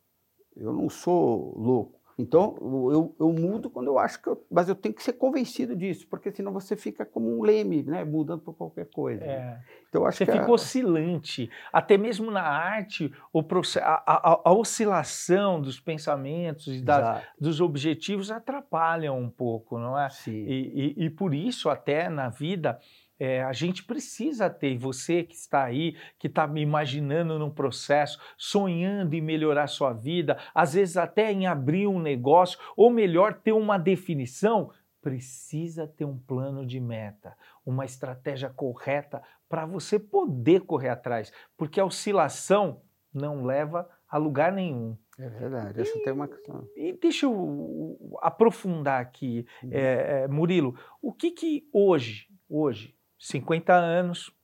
eu 0.57 0.73
não 0.73 0.89
sou 0.89 1.57
louco. 1.59 2.00
Então, 2.21 2.55
eu, 2.61 3.15
eu- 3.19 3.33
mudo 3.33 3.71
quando 3.71 3.87
eu 3.89 3.99
acho 3.99 4.21
que 4.23 4.29
eu. 4.29 4.45
Mas 4.51 4.69
eu 4.69 4.75
tenho 4.75 4.95
que 4.95 5.03
ser 5.03 5.15
convencido 5.15 5.75
disso, 5.75 6.07
porque 6.09 6.31
senão 6.31 6.53
você 6.53 6.77
fica 6.77 7.05
como 7.05 7.39
um 7.39 7.43
leme, 7.43 7.83
né? 7.83 8.05
Mudando 8.05 8.41
por 8.43 8.55
qualquer 8.55 8.87
coisa. 8.91 9.25
né? 9.25 9.33
É. 9.33 9.61
Então, 9.89 10.03
eu 10.03 10.07
acho 10.07 10.19
Você 10.19 10.27
que. 10.27 10.33
fica 10.33 10.51
oscilante. 10.51 11.51
Até 11.73 11.97
mesmo 11.97 12.31
na 12.31 12.43
arte, 12.43 13.13
o 13.33 13.43
proce- 13.43 13.79
a, 13.81 14.03
a- 14.07 14.41
a 14.45 14.53
oscilação 14.53 15.61
dos 15.61 15.81
pensamentos 15.81 16.69
e 16.69 16.81
das- 16.83 17.23
dos 17.41 17.61
objetivos 17.61 18.31
atrapalham 18.31 19.19
um 19.19 19.31
pouco, 19.31 19.79
não 19.79 19.99
é? 19.99 20.09
sim. 20.11 20.33
E, 20.47 20.95
e- 20.99 21.05
e 21.07 21.11
por 21.11 21.35
isso, 21.35 21.69
até 21.69 22.09
na 22.09 22.29
vida, 22.29 22.79
é, 23.21 23.45
a 23.45 23.53
gente 23.53 23.85
precisa 23.85 24.49
ter, 24.49 24.79
você 24.79 25.23
que 25.23 25.35
está 25.35 25.63
aí, 25.65 25.95
que 26.19 26.27
está 26.27 26.47
me 26.47 26.63
imaginando 26.63 27.39
num 27.39 27.51
processo, 27.51 28.19
sonhando 28.39 29.13
em 29.15 29.21
melhorar 29.21 29.67
sua 29.67 29.93
vida, 29.93 30.39
às 30.55 30.73
vezes 30.73 30.97
até 30.97 31.31
em 31.31 31.47
abrir 31.47 31.87
um 31.87 32.01
negócio, 32.01 32.59
ou 32.75 32.89
melhor, 32.91 33.35
ter 33.35 33.53
uma 33.53 33.79
definição, 33.79 34.73
precisa 35.03 35.87
ter 35.87 36.07
um 36.07 36.19
plano 36.19 36.65
de 36.65 36.81
meta, 36.81 37.37
uma 37.65 37.85
estratégia 37.85 38.49
correta 38.49 39.23
para 39.49 39.67
você 39.67 39.99
poder 39.99 40.61
correr 40.63 40.89
atrás, 40.89 41.31
porque 41.59 41.79
a 41.79 41.85
oscilação 41.85 42.81
não 43.13 43.45
leva 43.45 43.87
a 44.09 44.17
lugar 44.17 44.51
nenhum. 44.51 44.97
É 45.19 45.29
verdade. 45.29 45.83
Que 45.83 46.03
tem 46.03 46.13
uma 46.13 46.27
questão. 46.27 46.67
E 46.75 46.93
deixa 46.95 47.27
eu 47.27 47.99
aprofundar 48.23 49.01
aqui, 49.03 49.47
Uhum. 49.63 49.71
é, 49.73 50.23
é, 50.23 50.29
Murilo, 50.29 50.75
o 51.03 51.13
que 51.13 51.31
que 51.31 51.69
hoje, 51.73 52.29
hoje, 52.49 52.95
50 53.21 53.75
anos, 53.75 54.35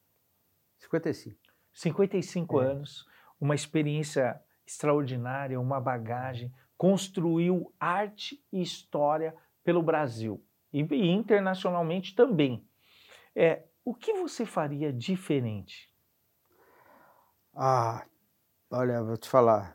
55. 0.78 1.40
55 1.72 2.60
É. 2.60 2.64
anos, 2.66 3.06
uma 3.40 3.54
experiência 3.54 4.40
extraordinária, 4.66 5.58
uma 5.58 5.80
bagagem, 5.80 6.54
construiu 6.76 7.74
arte 7.80 8.44
e 8.52 8.60
história 8.60 9.34
pelo 9.64 9.82
Brasil 9.82 10.44
e, 10.72 10.80
internacionalmente 11.10 12.14
também. 12.14 12.68
É, 13.34 13.64
o 13.84 13.94
que 13.94 14.12
você 14.12 14.44
faria 14.44 14.92
diferente? 14.92 15.90
Ah, 17.54 18.06
olha, 18.70 19.02
vou 19.02 19.16
te 19.16 19.28
falar. 19.28 19.74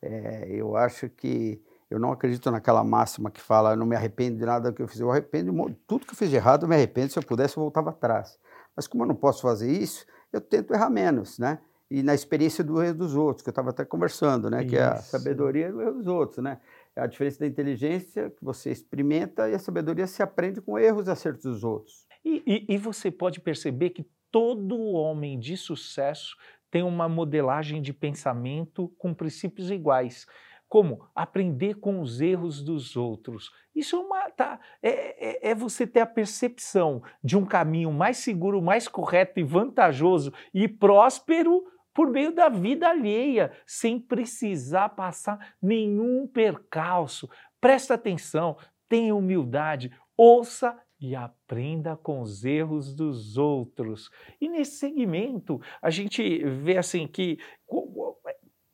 é, 0.00 0.46
eu 0.48 0.76
acho 0.76 1.10
que 1.10 1.60
Eu 1.92 1.98
não 1.98 2.10
acredito 2.10 2.50
naquela 2.50 2.82
máxima 2.82 3.30
que 3.30 3.40
fala, 3.40 3.72
eu 3.72 3.76
não 3.76 3.84
me 3.84 3.94
arrependo 3.94 4.38
de 4.38 4.46
nada 4.46 4.72
que 4.72 4.80
eu 4.80 4.88
fiz. 4.88 4.98
Eu 4.98 5.10
arrependo, 5.10 5.52
tudo 5.86 6.06
que 6.06 6.12
eu 6.12 6.16
fiz 6.16 6.30
de 6.30 6.36
errado, 6.36 6.64
eu 6.64 6.68
me 6.68 6.74
arrependo. 6.74 7.12
Se 7.12 7.18
eu 7.18 7.22
pudesse, 7.22 7.56
eu 7.56 7.62
voltava 7.62 7.90
atrás. 7.90 8.38
Mas 8.74 8.86
como 8.86 9.04
eu 9.04 9.08
não 9.08 9.14
posso 9.14 9.42
fazer 9.42 9.70
isso, 9.70 10.06
eu 10.32 10.40
tento 10.40 10.72
errar 10.72 10.88
menos, 10.88 11.38
né? 11.38 11.58
E 11.90 12.02
na 12.02 12.14
experiência 12.14 12.64
do 12.64 12.82
erro 12.82 12.94
dos 12.94 13.14
outros, 13.14 13.42
que 13.42 13.50
eu 13.50 13.52
estava 13.52 13.68
até 13.68 13.84
conversando, 13.84 14.48
né? 14.48 14.60
Isso. 14.60 14.70
Que 14.70 14.76
é 14.76 14.84
a 14.84 14.96
sabedoria 14.96 15.70
do 15.70 15.82
erro 15.82 15.92
dos 15.92 16.06
outros, 16.06 16.42
né? 16.42 16.58
É 16.96 17.02
a 17.02 17.06
diferença 17.06 17.40
da 17.40 17.46
inteligência 17.46 18.30
que 18.30 18.42
você 18.42 18.70
experimenta 18.70 19.50
e 19.50 19.54
a 19.54 19.58
sabedoria 19.58 20.06
se 20.06 20.22
aprende 20.22 20.62
com 20.62 20.78
erros 20.78 21.06
e 21.06 21.10
acertos 21.10 21.42
dos 21.44 21.62
outros. 21.62 22.06
E, 22.24 22.42
e, 22.46 22.74
e 22.74 22.78
você 22.78 23.10
pode 23.10 23.40
perceber 23.40 23.90
que 23.90 24.06
todo 24.30 24.80
homem 24.80 25.38
de 25.38 25.58
sucesso 25.58 26.34
tem 26.70 26.82
uma 26.82 27.06
modelagem 27.06 27.82
de 27.82 27.92
pensamento 27.92 28.88
com 28.96 29.12
princípios 29.12 29.70
iguais. 29.70 30.26
Como? 30.72 31.06
Aprender 31.14 31.74
com 31.74 32.00
os 32.00 32.22
erros 32.22 32.62
dos 32.62 32.96
outros. 32.96 33.52
Isso 33.76 33.94
é, 33.94 33.98
uma, 33.98 34.30
tá, 34.30 34.58
é, 34.82 35.48
é, 35.48 35.50
é, 35.50 35.54
você 35.54 35.86
ter 35.86 36.00
a 36.00 36.06
percepção 36.06 37.02
de 37.22 37.36
um 37.36 37.44
caminho 37.44 37.92
mais 37.92 38.16
seguro, 38.16 38.62
mais 38.62 38.88
correto 38.88 39.38
e 39.38 39.42
vantajoso 39.42 40.32
e 40.54 40.66
próspero 40.66 41.62
por 41.92 42.08
meio 42.08 42.34
da 42.34 42.48
vida 42.48 42.88
alheia, 42.88 43.52
sem 43.66 44.00
precisar 44.00 44.88
passar 44.88 45.56
nenhum 45.60 46.26
percalço. 46.26 47.28
Presta 47.60 47.92
atenção, 47.92 48.56
tenha 48.88 49.14
humildade, 49.14 49.94
ouça 50.16 50.74
e 50.98 51.14
aprenda 51.14 51.98
com 51.98 52.22
os 52.22 52.46
erros 52.46 52.94
dos 52.94 53.36
outros. 53.36 54.08
E 54.40 54.48
nesse 54.48 54.78
segmento, 54.78 55.60
a 55.82 55.90
gente 55.90 56.42
vê 56.46 56.78
assim 56.78 57.06
que 57.06 57.38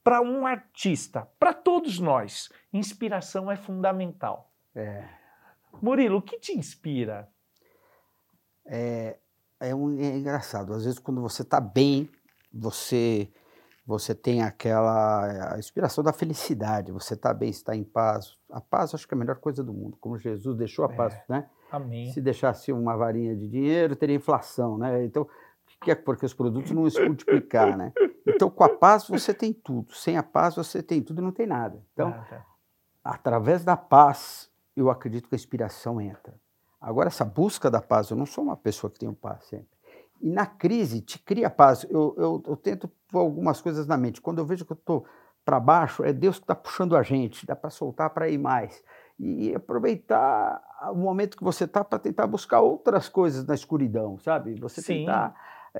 para 0.03 0.21
um 0.21 0.47
artista, 0.47 1.29
para 1.39 1.53
todos 1.53 1.99
nós, 1.99 2.49
inspiração 2.73 3.51
é 3.51 3.57
fundamental. 3.57 4.51
É. 4.75 5.05
Murilo, 5.83 6.19
o 6.19 6.23
que 6.23 6.39
te 6.39 6.53
inspira? 6.53 7.29
É, 8.67 9.19
é, 9.61 9.75
um, 9.75 9.99
é 9.99 10.17
engraçado. 10.17 10.73
Às 10.73 10.85
vezes, 10.85 10.99
quando 10.99 11.21
você 11.21 11.43
está 11.43 11.61
bem, 11.61 12.09
você 12.53 13.31
você 13.89 14.15
tem 14.15 14.43
aquela 14.43 15.57
inspiração 15.59 16.05
da 16.05 16.13
felicidade. 16.13 16.93
Você 16.93 17.15
está 17.15 17.33
bem, 17.33 17.49
está 17.49 17.75
em 17.75 17.83
paz. 17.83 18.37
A 18.51 18.61
paz, 18.61 18.95
acho 18.95 19.09
que 19.09 19.15
é 19.15 19.17
a 19.17 19.19
melhor 19.19 19.37
coisa 19.37 19.65
do 19.65 19.73
mundo. 19.73 19.97
Como 19.99 20.19
Jesus 20.19 20.59
deixou 20.59 20.85
a 20.85 20.91
paz, 20.91 21.15
é. 21.15 21.25
né? 21.27 21.49
Amém. 21.73 22.13
Se 22.13 22.21
deixasse 22.21 22.71
uma 22.71 22.95
varinha 22.99 23.35
de 23.35 23.49
dinheiro, 23.49 23.97
teria 23.97 24.15
inflação, 24.15 24.77
né? 24.77 25.07
Então, 25.07 25.27
que 25.81 25.91
é 25.91 25.95
porque 25.95 26.27
os 26.27 26.35
produtos 26.35 26.71
não 26.71 26.89
se 26.91 27.03
multiplicar, 27.03 27.79
né? 27.79 27.93
Então, 28.29 28.51
com 28.51 28.65
a 28.65 28.69
paz 28.69 29.09
você 29.09 29.33
tem 29.33 29.53
tudo. 29.53 29.95
Sem 29.95 30.17
a 30.17 30.23
paz 30.23 30.57
você 30.57 30.83
tem 30.83 31.03
tudo 31.03 31.21
e 31.21 31.25
não 31.25 31.33
tem 31.33 31.47
nada. 31.47 31.83
Então, 31.93 32.15
através 33.03 33.65
da 33.65 33.77
paz, 33.77 34.51
eu 34.77 34.91
acredito 34.91 35.29
que 35.29 35.35
a 35.35 35.37
inspiração 35.37 36.01
entra. 36.01 36.35
Agora, 36.81 37.09
essa 37.09 37.25
busca 37.25 37.71
da 37.71 37.81
paz, 37.81 38.11
eu 38.11 38.17
não 38.17 38.27
sou 38.27 38.45
uma 38.45 38.57
pessoa 38.57 38.91
que 38.91 38.99
tem 38.99 39.13
paz 39.13 39.45
sempre. 39.45 39.77
E 40.21 40.31
na 40.31 40.47
crise, 40.47 41.01
te 41.01 41.19
cria 41.19 41.51
paz. 41.51 41.85
Eu, 41.89 42.15
eu, 42.17 42.43
eu 42.47 42.57
tento 42.57 42.91
pôr 43.09 43.21
algumas 43.21 43.61
coisas 43.61 43.87
na 43.87 43.97
mente. 43.97 44.21
Quando 44.21 44.39
eu 44.39 44.47
vejo 44.47 44.65
que 44.65 44.73
eu 44.73 44.77
estou 44.77 45.05
para 45.45 45.59
baixo, 45.59 46.05
é 46.05 46.13
Deus 46.13 46.39
que 46.39 46.45
está 46.45 46.55
puxando 46.55 46.97
a 46.97 47.03
gente, 47.03 47.47
dá 47.47 47.57
para 47.57 47.71
soltar 47.71 48.11
para 48.11 48.29
ir 48.29 48.39
mais 48.39 48.83
e 49.19 49.55
aproveitar 49.55 50.63
o 50.93 50.95
momento 50.95 51.37
que 51.37 51.43
você 51.43 51.65
está 51.65 51.83
para 51.83 51.99
tentar 51.99 52.27
buscar 52.27 52.61
outras 52.61 53.09
coisas 53.09 53.45
na 53.45 53.55
escuridão, 53.55 54.19
sabe? 54.19 54.55
Você 54.61 54.81
Sim. 54.81 54.99
tentar 55.01 55.35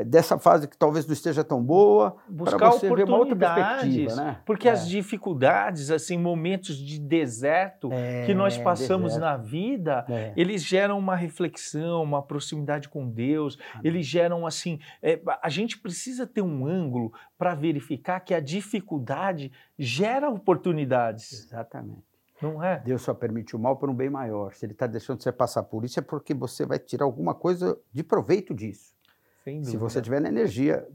dessa 0.05 0.39
fase 0.39 0.69
que 0.69 0.77
talvez 0.77 1.07
não 1.07 1.13
esteja 1.13 1.43
tão 1.43 1.63
boa, 1.63 2.17
buscar 2.29 2.71
você 2.71 2.91
oportunidades, 2.91 4.17
né? 4.17 4.41
porque 4.45 4.69
é. 4.69 4.73
as 4.73 4.89
dificuldades, 4.89 5.91
assim, 5.91 6.19
momentos 6.19 6.77
de 6.77 6.99
deserto 6.99 7.91
é, 7.93 8.25
que 8.27 8.35
nós 8.35 8.57
passamos 8.57 9.15
deserto. 9.15 9.21
na 9.21 9.37
vida, 9.37 10.05
é. 10.09 10.33
eles 10.37 10.63
geram 10.63 10.99
uma 10.99 11.17
reflexão, 11.17 12.03
uma 12.03 12.23
proximidade 12.23 12.89
com 12.89 13.09
Deus, 13.09 13.59
eles 13.83 14.07
geram 14.07 14.47
assim, 14.47 14.79
é, 15.03 15.21
a 15.43 15.49
gente 15.49 15.79
precisa 15.79 16.27
ter 16.27 16.43
um 16.43 16.67
ângulo 16.67 17.13
para 17.37 17.55
verificar 17.55 18.21
que 18.21 18.35
a 18.35 18.41
dificuldade 18.41 19.53
gera 19.79 20.29
oportunidades. 20.29 21.45
Exatamente. 21.45 22.09
Não 22.41 22.63
é? 22.63 22.79
Deus 22.79 23.03
só 23.03 23.13
permite 23.13 23.57
o 23.57 23.59
mal 23.59 23.77
por 23.77 23.91
um 23.91 23.95
bem 23.95 24.09
maior. 24.09 24.55
Se 24.55 24.65
Ele 24.65 24.73
está 24.73 24.87
deixando 24.87 25.23
você 25.23 25.33
passar 25.33 25.65
por 25.65 25.85
isso, 25.85 25.99
é 25.99 26.03
porque 26.03 26.33
você 26.33 26.65
vai 26.65 26.79
tirar 26.79 27.05
alguma 27.05 27.35
coisa 27.35 27.77
de 27.93 28.05
proveito 28.05 28.55
disso. 28.55 28.93
Se 29.65 29.77
você 29.77 30.01
tiver 30.01 30.21
na 30.21 30.29
energia 30.29 30.87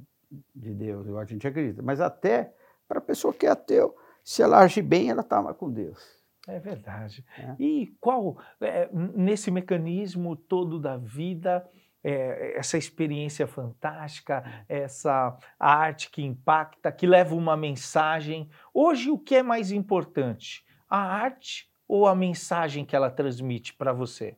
de 0.55 0.73
Deus, 0.73 1.07
eu, 1.07 1.17
a 1.17 1.25
gente 1.25 1.47
acredita. 1.47 1.81
Mas 1.81 1.99
até 1.99 2.53
para 2.87 2.99
a 2.99 3.01
pessoa 3.01 3.33
que 3.33 3.45
é 3.45 3.49
ateu, 3.49 3.95
se 4.23 4.41
ela 4.41 4.59
agir 4.59 4.81
bem, 4.81 5.09
ela 5.09 5.21
está 5.21 5.53
com 5.53 5.71
Deus. 5.71 6.21
É 6.47 6.59
verdade. 6.59 7.25
É. 7.37 7.55
E 7.59 7.95
qual, 7.99 8.37
é, 8.59 8.89
nesse 8.91 9.49
mecanismo 9.49 10.35
todo 10.35 10.79
da 10.79 10.97
vida, 10.97 11.65
é, 12.03 12.57
essa 12.57 12.77
experiência 12.77 13.47
fantástica, 13.47 14.43
essa 14.67 15.37
arte 15.57 16.09
que 16.11 16.21
impacta, 16.21 16.91
que 16.91 17.07
leva 17.07 17.33
uma 17.33 17.55
mensagem. 17.55 18.49
Hoje, 18.73 19.09
o 19.09 19.17
que 19.17 19.35
é 19.35 19.43
mais 19.43 19.71
importante? 19.71 20.65
a 20.93 20.99
arte 20.99 21.67
ou 21.87 22.05
a 22.05 22.13
mensagem 22.13 22.85
que 22.85 22.95
ela 22.95 23.09
transmite 23.09 23.73
para 23.73 23.91
você? 23.91 24.37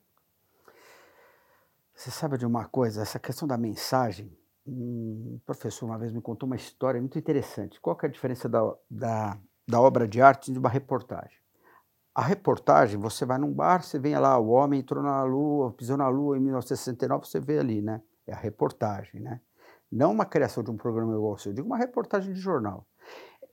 Você 1.95 2.11
sabe 2.11 2.37
de 2.37 2.45
uma 2.45 2.65
coisa? 2.65 3.01
Essa 3.01 3.17
questão 3.17 3.47
da 3.47 3.57
mensagem, 3.57 4.37
um 4.67 5.39
professor 5.45 5.85
uma 5.85 5.97
vez 5.97 6.11
me 6.11 6.21
contou 6.21 6.45
uma 6.45 6.57
história 6.57 6.99
muito 6.99 7.17
interessante. 7.17 7.79
Qual 7.79 7.97
é 8.03 8.05
a 8.05 8.09
diferença 8.09 8.49
da, 8.49 8.59
da, 8.91 9.37
da 9.65 9.79
obra 9.79 10.05
de 10.05 10.21
arte 10.21 10.51
de 10.51 10.59
uma 10.59 10.67
reportagem? 10.67 11.37
A 12.13 12.21
reportagem, 12.21 12.99
você 12.99 13.25
vai 13.25 13.37
num 13.37 13.51
bar, 13.51 13.81
você 13.81 13.97
vê 13.97 14.17
lá, 14.17 14.37
o 14.37 14.49
homem 14.49 14.81
entrou 14.81 15.01
na 15.01 15.23
lua, 15.23 15.71
pisou 15.71 15.95
na 15.95 16.09
lua 16.09 16.37
em 16.37 16.41
1969, 16.41 17.27
você 17.27 17.39
vê 17.39 17.59
ali, 17.59 17.81
né? 17.81 18.01
É 18.27 18.33
a 18.33 18.37
reportagem, 18.37 19.21
né? 19.21 19.39
Não 19.89 20.11
uma 20.11 20.25
criação 20.25 20.63
de 20.63 20.71
um 20.71 20.77
programa 20.77 21.13
igual 21.13 21.31
ao 21.31 21.37
seu, 21.37 21.51
eu 21.51 21.55
digo 21.55 21.67
uma 21.67 21.77
reportagem 21.77 22.33
de 22.33 22.39
jornal. 22.39 22.85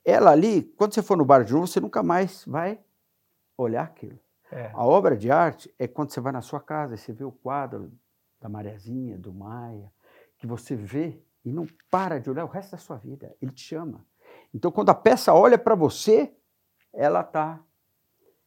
Ela 0.04 0.32
ali, 0.32 0.62
quando 0.76 0.94
você 0.94 1.02
for 1.02 1.16
no 1.16 1.24
bar 1.24 1.44
de 1.44 1.52
novo, 1.52 1.66
você 1.66 1.80
nunca 1.80 2.02
mais 2.02 2.44
vai 2.44 2.80
olhar 3.56 3.84
aquilo. 3.84 4.18
É. 4.50 4.70
A 4.74 4.84
obra 4.84 5.16
de 5.16 5.30
arte 5.30 5.72
é 5.78 5.86
quando 5.86 6.10
você 6.10 6.20
vai 6.20 6.32
na 6.32 6.42
sua 6.42 6.60
casa 6.60 6.94
e 6.94 6.98
você 6.98 7.12
vê 7.12 7.24
o 7.24 7.32
quadro 7.32 7.92
da 8.42 8.48
Mariazinha, 8.48 9.16
do 9.16 9.32
Maia, 9.32 9.92
que 10.36 10.46
você 10.46 10.74
vê 10.74 11.22
e 11.44 11.52
não 11.52 11.66
para 11.90 12.18
de 12.18 12.28
olhar 12.28 12.44
o 12.44 12.48
resto 12.48 12.72
da 12.72 12.78
sua 12.78 12.96
vida. 12.96 13.34
Ele 13.40 13.52
te 13.52 13.62
chama. 13.62 14.04
Então, 14.52 14.70
quando 14.70 14.90
a 14.90 14.94
peça 14.94 15.32
olha 15.32 15.58
para 15.58 15.74
você, 15.74 16.34
ela 16.92 17.20
está 17.20 17.60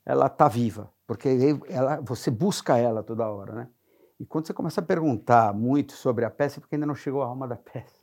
ela 0.06 0.30
tá 0.30 0.48
viva, 0.48 0.94
porque 1.08 1.28
ela, 1.68 2.00
você 2.00 2.30
busca 2.30 2.78
ela 2.78 3.02
toda 3.02 3.28
hora, 3.28 3.54
né? 3.56 3.70
E 4.20 4.26
quando 4.26 4.46
você 4.46 4.54
começa 4.54 4.80
a 4.80 4.84
perguntar 4.84 5.52
muito 5.54 5.94
sobre 5.94 6.24
a 6.24 6.30
peça, 6.30 6.60
é 6.60 6.62
porque 6.62 6.76
ainda 6.76 6.86
não 6.86 6.96
chegou 6.96 7.24
a 7.24 7.26
alma 7.26 7.48
da 7.48 7.56
peça. 7.56 8.00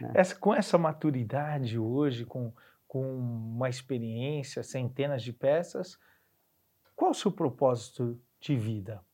Né? 0.00 0.12
Essa, 0.14 0.34
com 0.36 0.54
essa 0.54 0.78
maturidade 0.78 1.78
hoje, 1.78 2.24
com, 2.24 2.52
com 2.86 3.02
uma 3.02 3.68
experiência, 3.68 4.62
centenas 4.62 5.22
de 5.22 5.32
peças, 5.32 5.98
qual 6.94 7.10
o 7.10 7.14
seu 7.14 7.32
propósito 7.32 8.18
de 8.40 8.56
vida? 8.56 9.04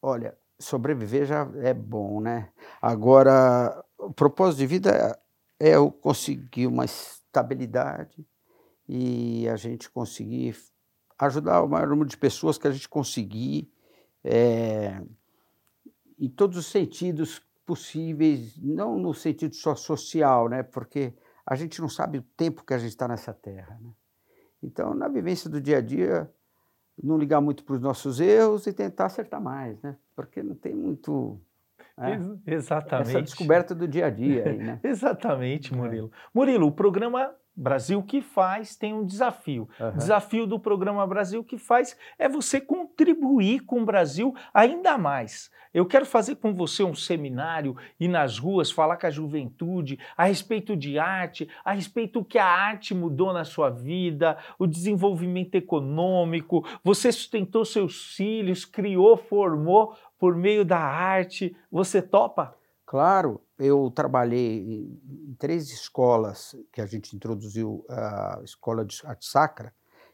Olha, 0.00 0.36
sobreviver 0.62 1.26
já 1.26 1.48
é 1.56 1.74
bom, 1.74 2.20
né? 2.20 2.50
Agora, 2.80 3.84
o 3.98 4.12
propósito 4.12 4.58
de 4.58 4.66
vida 4.66 5.18
é 5.58 5.74
eu 5.76 5.90
conseguir 5.90 6.66
uma 6.66 6.84
estabilidade 6.84 8.26
e 8.88 9.48
a 9.48 9.56
gente 9.56 9.90
conseguir 9.90 10.56
ajudar 11.18 11.62
o 11.62 11.68
maior 11.68 11.88
número 11.88 12.08
de 12.08 12.16
pessoas 12.16 12.58
que 12.58 12.66
a 12.66 12.70
gente 12.70 12.88
conseguir 12.88 13.72
é, 14.24 15.00
em 16.18 16.28
todos 16.28 16.56
os 16.56 16.66
sentidos 16.66 17.42
possíveis, 17.64 18.56
não 18.58 18.98
no 18.98 19.14
sentido 19.14 19.54
só 19.54 19.74
social, 19.74 20.48
né? 20.48 20.62
Porque 20.62 21.14
a 21.46 21.54
gente 21.54 21.80
não 21.80 21.88
sabe 21.88 22.18
o 22.18 22.22
tempo 22.36 22.64
que 22.64 22.74
a 22.74 22.78
gente 22.78 22.90
está 22.90 23.06
nessa 23.06 23.32
terra, 23.32 23.78
né? 23.80 23.90
Então, 24.62 24.94
na 24.94 25.08
vivência 25.08 25.50
do 25.50 25.60
dia 25.60 25.78
a 25.78 25.80
dia, 25.80 26.32
não 27.02 27.18
ligar 27.18 27.40
muito 27.40 27.64
para 27.64 27.74
os 27.74 27.80
nossos 27.80 28.20
erros 28.20 28.66
e 28.66 28.72
tentar 28.72 29.06
acertar 29.06 29.40
mais, 29.40 29.80
né? 29.82 29.96
Porque 30.14 30.42
não 30.42 30.54
tem 30.54 30.74
muito. 30.74 31.40
Né? 31.96 32.18
Exatamente. 32.46 33.10
Essa 33.10 33.22
descoberta 33.22 33.74
do 33.74 33.86
dia 33.86 34.06
a 34.06 34.10
dia 34.10 34.48
aí, 34.48 34.58
né? 34.58 34.80
Exatamente, 34.84 35.74
Murilo. 35.74 36.10
É. 36.12 36.28
Murilo, 36.34 36.66
o 36.66 36.72
programa 36.72 37.34
Brasil 37.54 38.02
que 38.02 38.22
faz 38.22 38.76
tem 38.76 38.94
um 38.94 39.04
desafio. 39.04 39.68
Uhum. 39.78 39.96
Desafio 39.96 40.46
do 40.46 40.58
programa 40.58 41.06
Brasil 41.06 41.44
que 41.44 41.58
faz 41.58 41.96
é 42.18 42.28
você 42.28 42.60
contribuir 42.60 43.60
com 43.60 43.82
o 43.82 43.84
Brasil 43.84 44.34
ainda 44.54 44.96
mais. 44.96 45.50
Eu 45.74 45.86
quero 45.86 46.04
fazer 46.04 46.36
com 46.36 46.54
você 46.54 46.82
um 46.82 46.94
seminário, 46.94 47.76
ir 47.98 48.08
nas 48.08 48.38
ruas, 48.38 48.70
falar 48.70 48.96
com 48.96 49.06
a 49.06 49.10
juventude 49.10 49.98
a 50.16 50.24
respeito 50.24 50.76
de 50.76 50.98
arte, 50.98 51.48
a 51.64 51.72
respeito 51.72 52.20
do 52.20 52.24
que 52.24 52.38
a 52.38 52.46
arte 52.46 52.94
mudou 52.94 53.32
na 53.32 53.44
sua 53.44 53.70
vida, 53.70 54.36
o 54.58 54.66
desenvolvimento 54.66 55.54
econômico. 55.54 56.66
Você 56.84 57.10
sustentou 57.10 57.64
seus 57.64 58.14
filhos, 58.14 58.64
criou, 58.64 59.16
formou 59.16 59.96
por 60.18 60.36
meio 60.36 60.64
da 60.64 60.78
arte. 60.78 61.56
Você 61.70 62.00
topa? 62.00 62.54
Claro, 62.92 63.40
eu 63.58 63.90
trabalhei 63.90 64.58
em 64.58 65.34
três 65.38 65.70
escolas 65.70 66.54
que 66.70 66.78
a 66.78 66.84
gente 66.84 67.16
introduziu 67.16 67.86
a 67.88 68.38
escola 68.44 68.84
de 68.84 69.00
arte 69.06 69.24
sacra 69.26 69.72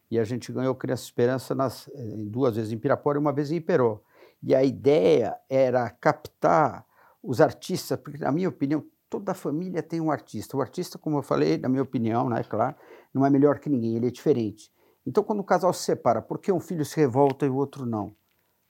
E 0.09 0.17
a 0.17 0.23
gente 0.23 0.53
ganhou 0.53 0.77
Criança 0.77 1.03
Esperança 1.03 1.57
nas, 1.57 1.88
eh, 1.88 2.14
duas 2.29 2.55
vezes 2.55 2.71
em 2.71 2.79
Pirapora 2.79 3.19
e 3.19 3.21
uma 3.21 3.33
vez 3.33 3.51
em 3.51 3.57
Iperó. 3.57 4.01
E 4.41 4.55
a 4.55 4.62
ideia 4.62 5.37
era 5.51 5.91
captar 5.91 6.87
os 7.21 7.41
artistas, 7.41 7.99
porque, 7.99 8.19
na 8.19 8.31
minha 8.31 8.49
opinião, 8.49 8.85
toda 9.11 9.35
família 9.35 9.83
tem 9.83 10.01
um 10.01 10.12
artista. 10.12 10.57
O 10.57 10.61
artista, 10.61 10.99
como 10.99 11.19
eu 11.19 11.23
falei, 11.23 11.59
na 11.59 11.69
minha 11.69 11.83
opinião, 11.83 12.29
né, 12.31 12.45
claro, 12.45 12.77
não 13.12 13.27
é 13.27 13.31
melhor 13.31 13.59
que 13.59 13.69
ninguém, 13.69 13.97
ele 13.97 14.07
é 14.07 14.11
diferente. 14.12 14.71
Então, 15.05 15.25
quando 15.25 15.41
o 15.41 15.45
casal 15.45 15.73
se 15.75 15.83
separa, 15.83 16.23
por 16.23 16.38
que 16.38 16.53
um 16.53 16.61
filho 16.61 16.85
se 16.85 16.97
revolta 16.97 17.45
e 17.45 17.51
o 17.51 17.57
outro 17.57 17.85
não? 17.85 18.14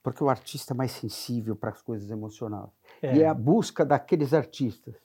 Porque 0.03 0.23
o 0.23 0.29
artista 0.29 0.73
é 0.73 0.77
mais 0.77 0.93
sensível 0.93 1.55
para 1.55 1.69
as 1.71 1.81
coisas 1.83 2.09
emocionais. 2.09 2.78
É. 3.01 3.15
E 3.15 3.23
é 3.23 3.27
a 3.27 3.33
busca 3.33 3.85
daqueles 3.85 4.33
artistas. 4.33 4.95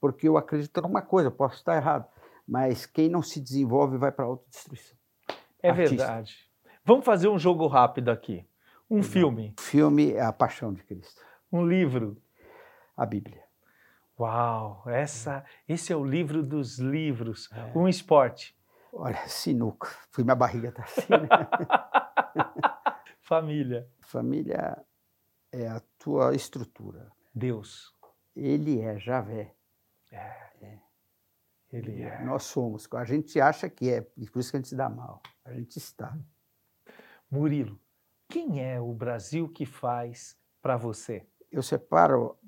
Porque 0.00 0.28
eu 0.28 0.36
acredito 0.36 0.80
numa 0.80 1.02
coisa, 1.02 1.30
posso 1.30 1.56
estar 1.56 1.76
errado, 1.76 2.06
mas 2.46 2.86
quem 2.86 3.08
não 3.08 3.22
se 3.22 3.40
desenvolve 3.40 3.98
vai 3.98 4.12
para 4.12 4.24
a 4.24 4.28
autodestruição. 4.28 4.96
É 5.62 5.70
artista. 5.70 5.96
verdade. 5.96 6.48
Vamos 6.84 7.04
fazer 7.04 7.28
um 7.28 7.38
jogo 7.38 7.66
rápido 7.66 8.10
aqui. 8.10 8.46
Um 8.90 9.02
filme. 9.02 9.54
O 9.58 9.60
filme 9.60 10.12
é 10.12 10.22
A 10.22 10.32
Paixão 10.32 10.72
de 10.72 10.82
Cristo. 10.82 11.20
Um 11.52 11.66
livro. 11.66 12.16
A 12.96 13.04
Bíblia. 13.04 13.42
Uau, 14.18 14.82
essa, 14.86 15.44
esse 15.68 15.92
é 15.92 15.96
o 15.96 16.04
livro 16.04 16.42
dos 16.42 16.78
livros. 16.78 17.48
É. 17.52 17.78
Um 17.78 17.86
esporte. 17.86 18.56
Olha, 18.92 19.28
sinuca. 19.28 19.88
Fui 20.10 20.24
minha 20.24 20.34
barriga 20.34 20.72
tá 20.72 20.82
assim, 20.82 21.06
né? 21.08 21.28
Família. 23.20 23.86
Família 24.00 24.78
é 25.52 25.68
a 25.68 25.80
tua 25.98 26.34
estrutura. 26.34 27.12
Deus. 27.38 27.94
Ele 28.34 28.80
é 28.80 28.98
Javé. 28.98 29.54
É. 30.12 30.16
é. 30.60 30.78
Ele 31.72 32.02
é. 32.02 32.22
Nós 32.24 32.44
somos. 32.44 32.88
A 32.92 33.04
gente 33.04 33.40
acha 33.40 33.68
que 33.68 33.90
é, 33.90 34.06
e 34.16 34.28
por 34.28 34.40
isso 34.40 34.50
que 34.50 34.56
a 34.56 34.60
gente 34.60 34.68
se 34.68 34.76
dá 34.76 34.88
mal. 34.88 35.22
A 35.44 35.52
gente 35.52 35.76
está. 35.76 36.18
Murilo, 37.30 37.78
quem 38.28 38.62
é 38.62 38.80
o 38.80 38.92
Brasil 38.92 39.48
que 39.48 39.64
faz 39.64 40.36
para 40.60 40.76
você? 40.76 41.26
Eu 41.50 41.62
separo 41.62 42.38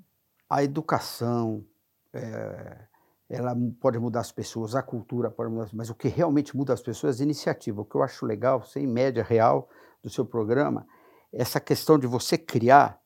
a 0.48 0.62
educação, 0.64 1.64
é, 2.12 2.88
ela 3.29 3.55
pode 3.81 3.98
mudar 3.98 4.20
as 4.20 4.33
pessoas, 4.33 4.74
a 4.74 4.83
cultura 4.83 5.31
pode 5.31 5.50
mudar, 5.50 5.70
mas 5.72 5.88
o 5.88 5.94
que 5.94 6.09
realmente 6.09 6.57
muda 6.57 6.72
as 6.72 6.83
pessoas 6.83 7.20
é 7.20 7.22
a 7.22 7.24
iniciativa. 7.24 7.81
O 7.81 7.85
que 7.85 7.94
eu 7.94 8.03
acho 8.03 8.26
legal, 8.26 8.64
sem 8.64 8.87
média 8.87 9.22
real 9.22 9.68
do 10.03 10.11
seu 10.11 10.26
programa, 10.26 10.87
é 11.33 11.40
essa 11.40 11.61
questão 11.61 11.98
de 11.98 12.07
você 12.07 12.37
criar, 12.37 13.00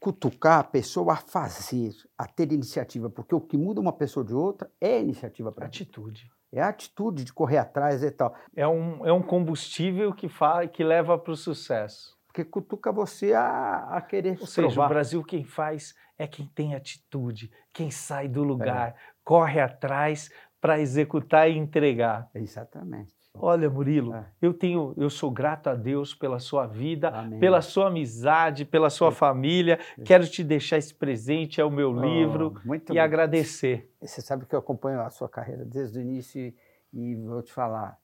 cutucar 0.00 0.60
a 0.60 0.64
pessoa 0.64 1.14
a 1.14 1.16
fazer, 1.16 1.92
a 2.16 2.26
ter 2.26 2.52
iniciativa, 2.52 3.10
porque 3.10 3.34
o 3.34 3.40
que 3.40 3.56
muda 3.56 3.80
uma 3.80 3.92
pessoa 3.92 4.24
de 4.24 4.34
outra 4.34 4.70
é 4.80 4.96
a 4.96 5.00
iniciativa 5.00 5.50
para 5.52 5.66
atitude. 5.66 6.30
É 6.52 6.62
a 6.62 6.68
atitude 6.68 7.24
de 7.24 7.32
correr 7.32 7.58
atrás 7.58 8.02
e 8.02 8.10
tal. 8.10 8.34
É 8.56 8.66
um, 8.66 9.04
é 9.04 9.12
um 9.12 9.22
combustível 9.22 10.14
que, 10.14 10.28
faz, 10.28 10.70
que 10.70 10.82
leva 10.82 11.18
para 11.18 11.32
o 11.32 11.36
sucesso. 11.36 12.16
Porque 12.26 12.44
cutuca 12.44 12.90
você 12.90 13.34
a, 13.34 13.88
a 13.90 14.00
querer 14.00 14.38
Ou 14.40 14.46
seja, 14.46 14.68
provar. 14.68 14.86
o 14.86 14.88
Brasil 14.88 15.24
quem 15.24 15.44
faz 15.44 15.94
é 16.16 16.26
quem 16.26 16.46
tem 16.46 16.74
atitude, 16.74 17.50
quem 17.72 17.90
sai 17.90 18.28
do 18.28 18.42
lugar, 18.42 18.90
é. 18.90 18.94
corre 19.24 19.60
atrás 19.60 20.30
para 20.60 20.80
executar 20.80 21.50
e 21.50 21.56
entregar. 21.56 22.30
Exatamente. 22.34 23.17
Olha, 23.40 23.68
Murilo, 23.70 24.14
é. 24.14 24.26
eu 24.40 24.52
tenho, 24.54 24.94
eu 24.96 25.08
sou 25.08 25.30
grato 25.30 25.68
a 25.68 25.74
Deus 25.74 26.14
pela 26.14 26.38
sua 26.38 26.66
vida, 26.66 27.08
Amém. 27.08 27.38
pela 27.38 27.60
sua 27.60 27.88
amizade, 27.88 28.64
pela 28.64 28.90
sua 28.90 29.08
é. 29.08 29.12
família. 29.12 29.78
Quero 30.04 30.26
te 30.26 30.42
deixar 30.42 30.78
esse 30.78 30.94
presente, 30.94 31.60
é 31.60 31.64
o 31.64 31.70
meu 31.70 31.90
oh, 31.90 32.00
livro 32.00 32.54
e 32.64 32.94
bom. 32.94 33.00
agradecer. 33.00 33.92
Você 34.00 34.20
sabe 34.20 34.46
que 34.46 34.54
eu 34.54 34.58
acompanho 34.58 35.00
a 35.00 35.10
sua 35.10 35.28
carreira 35.28 35.64
desde 35.64 35.98
o 35.98 36.02
início 36.02 36.40
e, 36.40 36.54
e 36.92 37.14
vou 37.16 37.42
te 37.42 37.52
falar, 37.52 37.98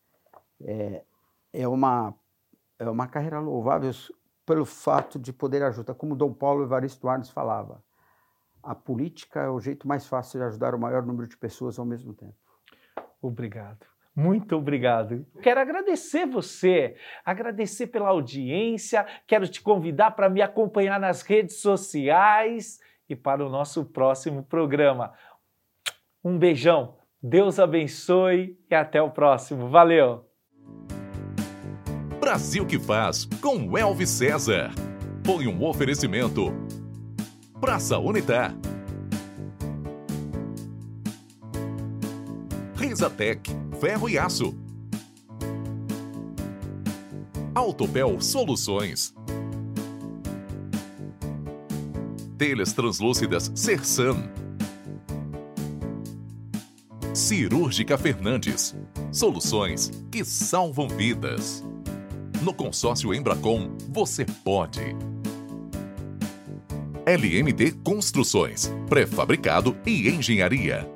é, 0.62 1.02
é 1.52 1.68
uma 1.68 2.14
é 2.78 2.90
uma 2.90 3.06
carreira 3.06 3.38
louvável 3.38 3.90
pelo 4.44 4.64
fato 4.64 5.18
de 5.18 5.32
poder 5.32 5.62
ajudar, 5.62 5.94
como 5.94 6.16
Dom 6.16 6.32
Paulo 6.32 6.64
Evaristo 6.64 7.08
Arnes 7.08 7.30
falava 7.30 7.80
a 8.64 8.74
política 8.74 9.40
é 9.40 9.50
o 9.50 9.60
jeito 9.60 9.86
mais 9.86 10.06
fácil 10.06 10.40
de 10.40 10.46
ajudar 10.46 10.74
o 10.74 10.78
maior 10.78 11.04
número 11.04 11.28
de 11.28 11.36
pessoas 11.36 11.78
ao 11.78 11.84
mesmo 11.84 12.14
tempo. 12.14 12.34
Obrigado. 13.20 13.86
Muito 14.14 14.54
obrigado. 14.56 15.26
Quero 15.42 15.60
agradecer 15.60 16.24
você, 16.24 16.96
agradecer 17.24 17.88
pela 17.88 18.10
audiência. 18.10 19.04
Quero 19.26 19.48
te 19.48 19.60
convidar 19.60 20.12
para 20.12 20.30
me 20.30 20.40
acompanhar 20.40 21.00
nas 21.00 21.22
redes 21.22 21.60
sociais 21.60 22.78
e 23.08 23.16
para 23.16 23.44
o 23.44 23.50
nosso 23.50 23.84
próximo 23.84 24.44
programa. 24.44 25.12
Um 26.24 26.38
beijão, 26.38 26.96
Deus 27.20 27.58
abençoe 27.58 28.56
e 28.70 28.74
até 28.74 29.02
o 29.02 29.10
próximo. 29.10 29.68
Valeu! 29.68 30.24
Brasil 32.20 32.64
que 32.64 32.78
faz 32.78 33.26
com 33.42 33.76
Elvis 33.76 34.10
César. 34.10 34.70
Foi 35.26 35.46
um 35.46 35.62
oferecimento 35.64 36.52
Praça 37.60 37.98
Unitar. 37.98 38.54
Risatec, 42.94 43.50
ferro 43.80 44.08
e 44.08 44.16
aço. 44.16 44.54
Autopel 47.52 48.20
Soluções. 48.20 49.12
Telhas 52.38 52.72
translúcidas 52.72 53.50
Sersan. 53.52 54.30
Cirúrgica 57.12 57.98
Fernandes. 57.98 58.76
Soluções 59.10 59.90
que 60.08 60.24
salvam 60.24 60.86
vidas. 60.88 61.64
No 62.42 62.54
consórcio 62.54 63.12
Embracom, 63.12 63.76
você 63.88 64.24
pode. 64.44 64.94
LMD 67.04 67.72
Construções, 67.82 68.72
pré-fabricado 68.88 69.76
e 69.84 70.08
engenharia. 70.08 70.93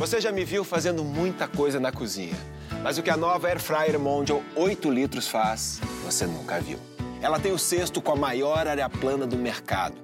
Você 0.00 0.18
já 0.18 0.32
me 0.32 0.46
viu 0.46 0.64
fazendo 0.64 1.04
muita 1.04 1.46
coisa 1.46 1.78
na 1.78 1.92
cozinha, 1.92 2.34
mas 2.82 2.96
o 2.96 3.02
que 3.02 3.10
a 3.10 3.18
nova 3.18 3.48
Air 3.48 3.60
Fryer 3.60 4.00
Mondial 4.00 4.42
8 4.56 4.90
litros 4.90 5.28
faz, 5.28 5.78
você 6.02 6.24
nunca 6.26 6.58
viu. 6.58 6.78
Ela 7.20 7.38
tem 7.38 7.52
o 7.52 7.58
cesto 7.58 8.00
com 8.00 8.12
a 8.12 8.16
maior 8.16 8.66
área 8.66 8.88
plana 8.88 9.26
do 9.26 9.36
mercado. 9.36 9.98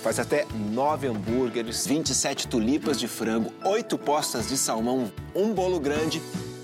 Faz 0.00 0.20
até 0.20 0.46
9 0.54 1.08
hambúrgueres, 1.08 1.84
27 1.84 2.46
tulipas 2.46 3.00
de 3.00 3.08
frango, 3.08 3.52
8 3.64 3.98
postas 3.98 4.48
de 4.48 4.56
salmão, 4.56 5.10
um 5.34 5.52
bolo 5.52 5.80
grande 5.80 6.22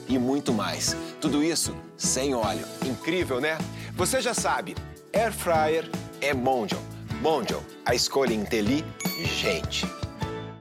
e 0.09 0.17
muito 0.21 0.55
mais. 0.55 0.97
Tudo 1.21 1.43
isso 1.43 1.75
sem 1.97 2.33
óleo. 2.33 2.65
Incrível, 2.87 3.41
né? 3.41 3.59
Você 3.97 4.21
já 4.21 4.35
sabe, 4.35 4.77
Air 5.12 5.33
Fryer 5.33 5.91
é 6.21 6.33
Mondial. 6.33 6.81
Mondial, 7.21 7.61
a 7.85 7.93
escolha 7.93 8.33
inteligente. 8.33 9.85